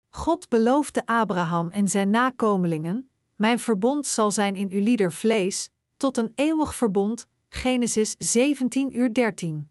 God 0.09 0.49
beloofde 0.49 1.07
Abraham 1.07 1.71
en 1.71 1.89
zijn 1.89 2.11
nakomelingen: 2.11 3.11
Mijn 3.37 3.59
verbond 3.59 4.07
zal 4.07 4.31
zijn 4.31 4.57
in 4.57 4.71
uw 4.71 4.83
lieder 4.83 5.13
vlees, 5.13 5.71
tot 5.97 6.17
een 6.17 6.33
eeuwig 6.35 6.75
verbond. 6.75 7.27
Genesis 7.49 8.15
17 8.19 8.99
uur 8.99 9.15
13. 9.15 9.71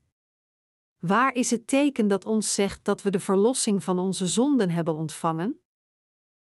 Waar 0.99 1.33
is 1.33 1.51
het 1.51 1.67
teken 1.67 2.07
dat 2.07 2.25
ons 2.25 2.53
zegt 2.53 2.83
dat 2.83 3.01
we 3.01 3.09
de 3.09 3.19
verlossing 3.19 3.83
van 3.83 3.99
onze 3.99 4.27
zonden 4.27 4.69
hebben 4.69 4.95
ontvangen? 4.95 5.61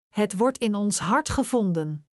Het 0.10 0.38
wordt 0.38 0.58
in 0.58 0.76
ons 0.76 1.00
hart 1.00 1.30
gevonden. 1.30 2.08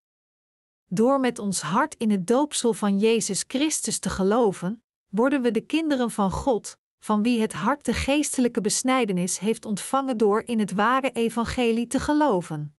Door 0.86 1.20
met 1.20 1.38
ons 1.38 1.60
hart 1.60 1.94
in 1.94 2.10
het 2.10 2.26
doopsel 2.26 2.72
van 2.72 2.98
Jezus 2.98 3.44
Christus 3.46 3.98
te 3.98 4.10
geloven, 4.10 4.82
worden 5.08 5.42
we 5.42 5.50
de 5.50 5.60
kinderen 5.60 6.10
van 6.10 6.30
God, 6.30 6.78
van 7.02 7.22
wie 7.22 7.40
het 7.40 7.52
hart 7.52 7.84
de 7.84 7.92
geestelijke 7.92 8.60
besnijdenis 8.60 9.38
heeft 9.38 9.64
ontvangen 9.64 10.16
door 10.16 10.42
in 10.46 10.58
het 10.58 10.72
ware 10.72 11.10
evangelie 11.10 11.86
te 11.86 12.00
geloven. 12.00 12.76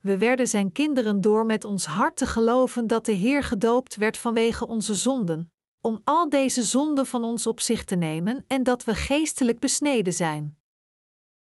We 0.00 0.18
werden 0.18 0.48
zijn 0.48 0.72
kinderen 0.72 1.20
door 1.20 1.46
met 1.46 1.64
ons 1.64 1.86
hart 1.86 2.16
te 2.16 2.26
geloven 2.26 2.86
dat 2.86 3.04
de 3.04 3.12
Heer 3.12 3.42
gedoopt 3.42 3.96
werd 3.96 4.18
vanwege 4.18 4.66
onze 4.66 4.94
zonden, 4.94 5.52
om 5.80 6.00
al 6.04 6.28
deze 6.28 6.62
zonden 6.62 7.06
van 7.06 7.24
ons 7.24 7.46
op 7.46 7.60
zich 7.60 7.84
te 7.84 7.94
nemen 7.94 8.44
en 8.46 8.62
dat 8.62 8.84
we 8.84 8.94
geestelijk 8.94 9.58
besneden 9.58 10.12
zijn. 10.12 10.58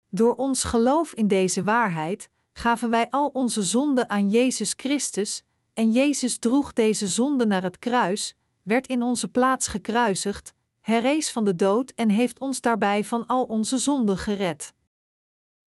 Door 0.09 0.35
ons 0.35 0.63
geloof 0.63 1.13
in 1.13 1.27
deze 1.27 1.63
waarheid 1.63 2.29
gaven 2.53 2.89
wij 2.89 3.09
al 3.09 3.27
onze 3.27 3.63
zonden 3.63 4.09
aan 4.09 4.29
Jezus 4.29 4.73
Christus, 4.77 5.43
en 5.73 5.91
Jezus 5.91 6.37
droeg 6.37 6.73
deze 6.73 7.07
zonden 7.07 7.47
naar 7.47 7.63
het 7.63 7.79
kruis, 7.79 8.35
werd 8.61 8.87
in 8.87 9.01
onze 9.01 9.27
plaats 9.27 9.67
gekruisigd, 9.67 10.54
herrees 10.85 11.31
van 11.31 11.45
de 11.45 11.55
dood 11.55 11.91
en 11.91 12.09
heeft 12.09 12.39
ons 12.39 12.61
daarbij 12.61 13.03
van 13.03 13.25
al 13.25 13.43
onze 13.43 13.77
zonden 13.77 14.17
gered. 14.17 14.73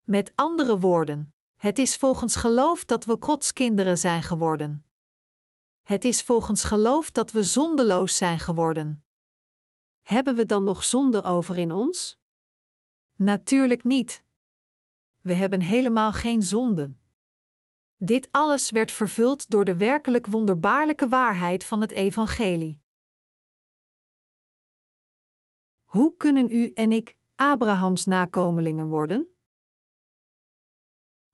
Met 0.02 0.32
andere 0.34 0.78
woorden, 0.78 1.34
het 1.56 1.78
is 1.78 1.96
volgens 1.96 2.36
geloof 2.36 2.84
dat 2.84 3.04
we 3.04 3.16
Gods 3.20 3.52
kinderen 3.52 3.98
zijn 3.98 4.22
geworden. 4.22 4.86
Het 5.82 6.04
is 6.04 6.22
volgens 6.22 6.64
geloof 6.64 7.10
dat 7.10 7.32
we 7.32 7.42
zondeloos 7.42 8.16
zijn 8.16 8.38
geworden. 8.38 9.04
Hebben 10.02 10.34
we 10.34 10.46
dan 10.46 10.64
nog 10.64 10.84
zonde 10.84 11.22
over 11.22 11.58
in 11.58 11.72
ons? 11.72 12.18
Natuurlijk 13.14 13.84
niet. 13.84 14.24
We 15.20 15.32
hebben 15.32 15.60
helemaal 15.60 16.12
geen 16.12 16.42
zonden. 16.42 17.00
Dit 17.96 18.28
alles 18.30 18.70
werd 18.70 18.92
vervuld 18.92 19.50
door 19.50 19.64
de 19.64 19.76
werkelijk 19.76 20.26
wonderbaarlijke 20.26 21.08
waarheid 21.08 21.64
van 21.64 21.80
het 21.80 21.90
Evangelie. 21.90 22.80
Hoe 25.88 26.14
kunnen 26.16 26.50
u 26.50 26.70
en 26.74 26.92
ik 26.92 27.16
Abrahams 27.34 28.04
nakomelingen 28.04 28.88
worden? 28.88 29.28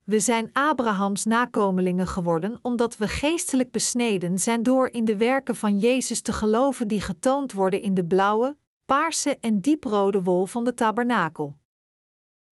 We 0.03 0.19
zijn 0.19 0.49
Abrahams 0.53 1.25
nakomelingen 1.25 2.07
geworden 2.07 2.59
omdat 2.61 2.97
we 2.97 3.07
geestelijk 3.07 3.71
besneden 3.71 4.39
zijn 4.39 4.63
door 4.63 4.89
in 4.89 5.05
de 5.05 5.17
werken 5.17 5.55
van 5.55 5.79
Jezus 5.79 6.21
te 6.21 6.33
geloven 6.33 6.87
die 6.87 7.01
getoond 7.01 7.51
worden 7.53 7.81
in 7.81 7.93
de 7.93 8.05
blauwe, 8.05 8.57
paarse 8.85 9.37
en 9.39 9.59
dieprode 9.59 10.23
wol 10.23 10.45
van 10.45 10.63
de 10.63 10.73
tabernakel. 10.73 11.57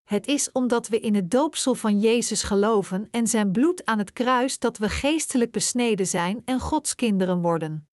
Het 0.05 0.27
is 0.27 0.53
omdat 0.53 0.89
we 0.89 1.01
in 1.01 1.15
het 1.15 1.31
doopsel 1.31 1.75
van 1.75 2.01
Jezus 2.01 2.43
geloven 2.43 3.09
en 3.11 3.27
zijn 3.27 3.53
bloed 3.53 3.85
aan 3.85 3.99
het 3.99 4.13
kruis 4.13 4.59
dat 4.59 4.79
we 4.79 4.89
geestelijk 4.89 5.53
besneden 5.53 6.07
zijn 6.07 6.43
en 6.45 6.61
Gods 6.61 6.95
kinderen 6.95 7.41
worden. 7.41 7.87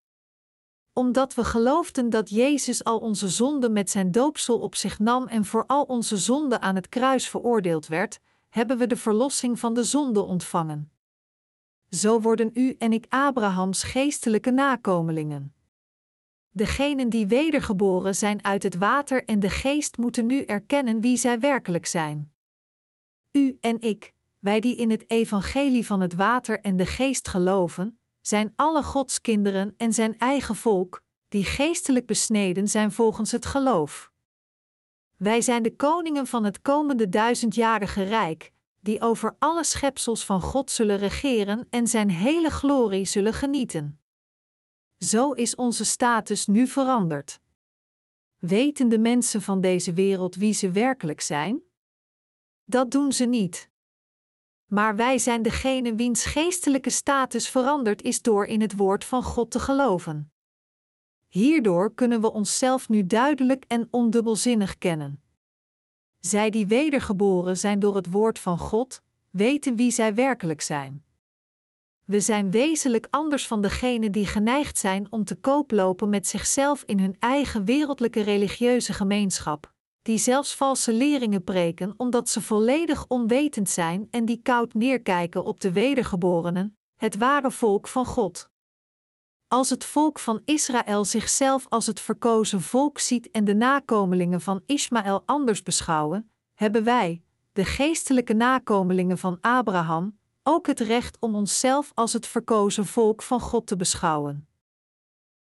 Omdat 0.99 1.33
we 1.33 1.43
geloofden 1.43 2.09
dat 2.09 2.29
Jezus 2.29 2.83
al 2.83 2.99
onze 2.99 3.29
zonden 3.29 3.73
met 3.73 3.89
zijn 3.89 4.11
doopsel 4.11 4.59
op 4.59 4.75
zich 4.75 4.99
nam 4.99 5.27
en 5.27 5.45
voor 5.45 5.63
al 5.67 5.83
onze 5.83 6.17
zonden 6.17 6.61
aan 6.61 6.75
het 6.75 6.89
kruis 6.89 7.29
veroordeeld 7.29 7.87
werd, 7.87 8.19
hebben 8.49 8.77
we 8.77 8.87
de 8.87 8.95
verlossing 8.95 9.59
van 9.59 9.73
de 9.73 9.83
zonde 9.83 10.21
ontvangen. 10.21 10.91
Zo 11.89 12.21
worden 12.21 12.49
u 12.53 12.75
en 12.77 12.93
ik 12.93 13.05
Abrahams 13.09 13.83
geestelijke 13.83 14.51
nakomelingen. 14.51 15.53
Degenen 16.49 17.09
die 17.09 17.27
wedergeboren 17.27 18.15
zijn 18.15 18.43
uit 18.43 18.63
het 18.63 18.75
water 18.75 19.25
en 19.25 19.39
de 19.39 19.49
geest 19.49 19.97
moeten 19.97 20.25
nu 20.25 20.43
erkennen 20.43 21.01
wie 21.01 21.17
zij 21.17 21.39
werkelijk 21.39 21.85
zijn. 21.85 22.33
U 23.31 23.57
en 23.61 23.81
ik, 23.81 24.13
wij 24.39 24.59
die 24.59 24.75
in 24.75 24.89
het 24.89 25.09
evangelie 25.09 25.85
van 25.85 26.01
het 26.01 26.15
water 26.15 26.59
en 26.59 26.77
de 26.77 26.85
geest 26.85 27.27
geloven, 27.27 27.98
zijn 28.29 28.53
alle 28.55 28.83
Gods 28.83 29.21
kinderen 29.21 29.73
en 29.77 29.93
zijn 29.93 30.17
eigen 30.17 30.55
volk, 30.55 31.03
die 31.27 31.43
geestelijk 31.43 32.05
besneden 32.05 32.67
zijn 32.67 32.91
volgens 32.91 33.31
het 33.31 33.45
geloof. 33.45 34.11
Wij 35.17 35.41
zijn 35.41 35.63
de 35.63 35.75
koningen 35.75 36.27
van 36.27 36.43
het 36.43 36.61
komende 36.61 37.09
duizendjarige 37.09 38.03
rijk, 38.03 38.51
die 38.79 39.01
over 39.01 39.35
alle 39.39 39.63
schepsels 39.63 40.25
van 40.25 40.41
God 40.41 40.71
zullen 40.71 40.97
regeren 40.97 41.67
en 41.69 41.87
zijn 41.87 42.09
hele 42.09 42.49
glorie 42.49 43.05
zullen 43.05 43.33
genieten. 43.33 43.99
Zo 44.97 45.31
is 45.31 45.55
onze 45.55 45.85
status 45.85 46.45
nu 46.45 46.67
veranderd. 46.67 47.39
Weten 48.37 48.89
de 48.89 48.99
mensen 48.99 49.41
van 49.41 49.61
deze 49.61 49.93
wereld 49.93 50.35
wie 50.35 50.53
ze 50.53 50.71
werkelijk 50.71 51.21
zijn? 51.21 51.61
Dat 52.65 52.91
doen 52.91 53.11
ze 53.11 53.25
niet. 53.25 53.69
Maar 54.69 54.95
wij 54.95 55.17
zijn 55.17 55.41
degene 55.41 55.95
wiens 55.95 56.25
geestelijke 56.25 56.89
status 56.89 57.49
veranderd 57.49 58.01
is 58.01 58.21
door 58.21 58.45
in 58.45 58.61
het 58.61 58.75
woord 58.75 59.05
van 59.05 59.23
God 59.23 59.51
te 59.51 59.59
geloven. 59.59 60.31
Hierdoor 61.27 61.93
kunnen 61.93 62.21
we 62.21 62.31
onszelf 62.31 62.89
nu 62.89 63.05
duidelijk 63.07 63.65
en 63.67 63.87
ondubbelzinnig 63.91 64.77
kennen. 64.77 65.21
Zij 66.19 66.49
die 66.49 66.67
wedergeboren 66.67 67.57
zijn 67.57 67.79
door 67.79 67.95
het 67.95 68.11
woord 68.11 68.39
van 68.39 68.57
God, 68.57 69.01
weten 69.29 69.75
wie 69.75 69.91
zij 69.91 70.13
werkelijk 70.13 70.61
zijn. 70.61 71.03
We 72.05 72.19
zijn 72.19 72.51
wezenlijk 72.51 73.07
anders 73.09 73.47
van 73.47 73.61
degenen 73.61 74.11
die 74.11 74.25
geneigd 74.25 74.77
zijn 74.77 75.07
om 75.09 75.23
te 75.23 75.35
kooplopen 75.35 76.09
met 76.09 76.27
zichzelf 76.27 76.83
in 76.83 76.99
hun 76.99 77.15
eigen 77.19 77.65
wereldlijke 77.65 78.21
religieuze 78.21 78.93
gemeenschap, 78.93 79.73
die 80.01 80.17
zelfs 80.17 80.55
valse 80.55 80.93
leringen 80.93 81.43
preken 81.43 81.93
omdat 81.97 82.29
ze 82.29 82.41
volledig 82.41 83.05
onwetend 83.07 83.69
zijn 83.69 84.07
en 84.11 84.25
die 84.25 84.41
koud 84.41 84.73
neerkijken 84.73 85.43
op 85.43 85.59
de 85.59 85.71
wedergeborenen, 85.71 86.77
het 86.95 87.17
ware 87.17 87.51
volk 87.51 87.87
van 87.87 88.05
God. 88.05 88.49
Als 89.47 89.69
het 89.69 89.85
volk 89.85 90.19
van 90.19 90.41
Israël 90.45 91.05
zichzelf 91.05 91.65
als 91.69 91.85
het 91.85 91.99
verkozen 91.99 92.61
volk 92.61 92.99
ziet 92.99 93.31
en 93.31 93.45
de 93.45 93.55
nakomelingen 93.55 94.41
van 94.41 94.63
Ismaël 94.65 95.23
anders 95.25 95.63
beschouwen, 95.63 96.31
hebben 96.53 96.83
wij, 96.83 97.21
de 97.53 97.65
geestelijke 97.65 98.33
nakomelingen 98.33 99.17
van 99.17 99.37
Abraham, 99.41 100.19
ook 100.43 100.67
het 100.67 100.79
recht 100.79 101.17
om 101.19 101.35
onszelf 101.35 101.91
als 101.93 102.13
het 102.13 102.27
verkozen 102.27 102.85
volk 102.85 103.21
van 103.21 103.39
God 103.39 103.67
te 103.67 103.75
beschouwen. 103.75 104.48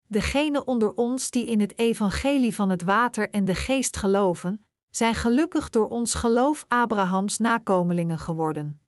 Degenen 0.08 0.66
onder 0.66 0.94
ons 0.94 1.30
die 1.30 1.46
in 1.46 1.60
het 1.60 1.78
evangelie 1.78 2.54
van 2.54 2.70
het 2.70 2.82
water 2.82 3.30
en 3.30 3.44
de 3.44 3.54
geest 3.54 3.96
geloven, 3.96 4.66
zijn 4.90 5.14
gelukkig 5.14 5.70
door 5.70 5.88
ons 5.88 6.14
geloof 6.14 6.64
Abrahams 6.68 7.38
nakomelingen 7.38 8.18
geworden. 8.18 8.80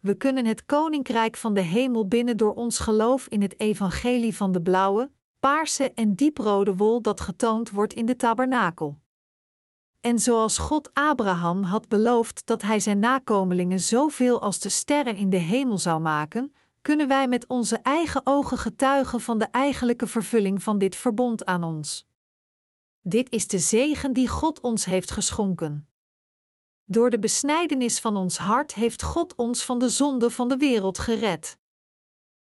We 0.00 0.14
kunnen 0.14 0.46
het 0.46 0.66
koninkrijk 0.66 1.36
van 1.36 1.54
de 1.54 1.60
hemel 1.60 2.08
binnen 2.08 2.36
door 2.36 2.54
ons 2.54 2.78
geloof 2.78 3.26
in 3.28 3.42
het 3.42 3.60
evangelie 3.60 4.36
van 4.36 4.52
de 4.52 4.62
blauwe, 4.62 5.10
paarse 5.40 5.92
en 5.92 6.14
dieprode 6.14 6.76
wol 6.76 7.02
dat 7.02 7.20
getoond 7.20 7.70
wordt 7.70 7.92
in 7.92 8.06
de 8.06 8.16
tabernakel. 8.16 8.98
En 10.00 10.18
zoals 10.18 10.58
God 10.58 10.90
Abraham 10.92 11.62
had 11.62 11.88
beloofd 11.88 12.46
dat 12.46 12.62
hij 12.62 12.80
zijn 12.80 12.98
nakomelingen 12.98 13.80
zoveel 13.80 14.40
als 14.40 14.58
de 14.58 14.68
sterren 14.68 15.16
in 15.16 15.30
de 15.30 15.36
hemel 15.36 15.78
zou 15.78 16.00
maken, 16.00 16.52
kunnen 16.86 17.08
wij 17.08 17.28
met 17.28 17.46
onze 17.46 17.76
eigen 17.76 18.20
ogen 18.24 18.58
getuigen 18.58 19.20
van 19.20 19.38
de 19.38 19.44
eigenlijke 19.44 20.06
vervulling 20.06 20.62
van 20.62 20.78
dit 20.78 20.96
verbond 20.96 21.44
aan 21.44 21.64
ons. 21.64 22.06
Dit 23.00 23.30
is 23.30 23.48
de 23.48 23.58
zegen 23.58 24.12
die 24.12 24.28
God 24.28 24.60
ons 24.60 24.84
heeft 24.84 25.10
geschonken. 25.10 25.88
Door 26.84 27.10
de 27.10 27.18
besnijdenis 27.18 28.00
van 28.00 28.16
ons 28.16 28.38
hart 28.38 28.74
heeft 28.74 29.02
God 29.02 29.34
ons 29.34 29.64
van 29.64 29.78
de 29.78 29.88
zonde 29.88 30.30
van 30.30 30.48
de 30.48 30.56
wereld 30.56 30.98
gered. 30.98 31.58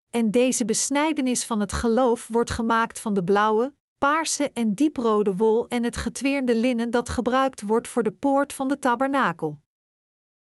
En 0.09 0.31
deze 0.31 0.65
besnijdenis 0.65 1.45
van 1.45 1.59
het 1.59 1.73
geloof 1.73 2.27
wordt 2.27 2.51
gemaakt 2.51 2.99
van 2.99 3.13
de 3.13 3.23
blauwe, 3.23 3.73
paarse 3.97 4.51
en 4.51 4.73
dieprode 4.73 5.35
wol 5.35 5.67
en 5.67 5.83
het 5.83 5.97
getweerde 5.97 6.55
linnen 6.55 6.91
dat 6.91 7.09
gebruikt 7.09 7.61
wordt 7.61 7.87
voor 7.87 8.03
de 8.03 8.11
poort 8.11 8.53
van 8.53 8.67
de 8.67 8.79
tabernakel. 8.79 9.59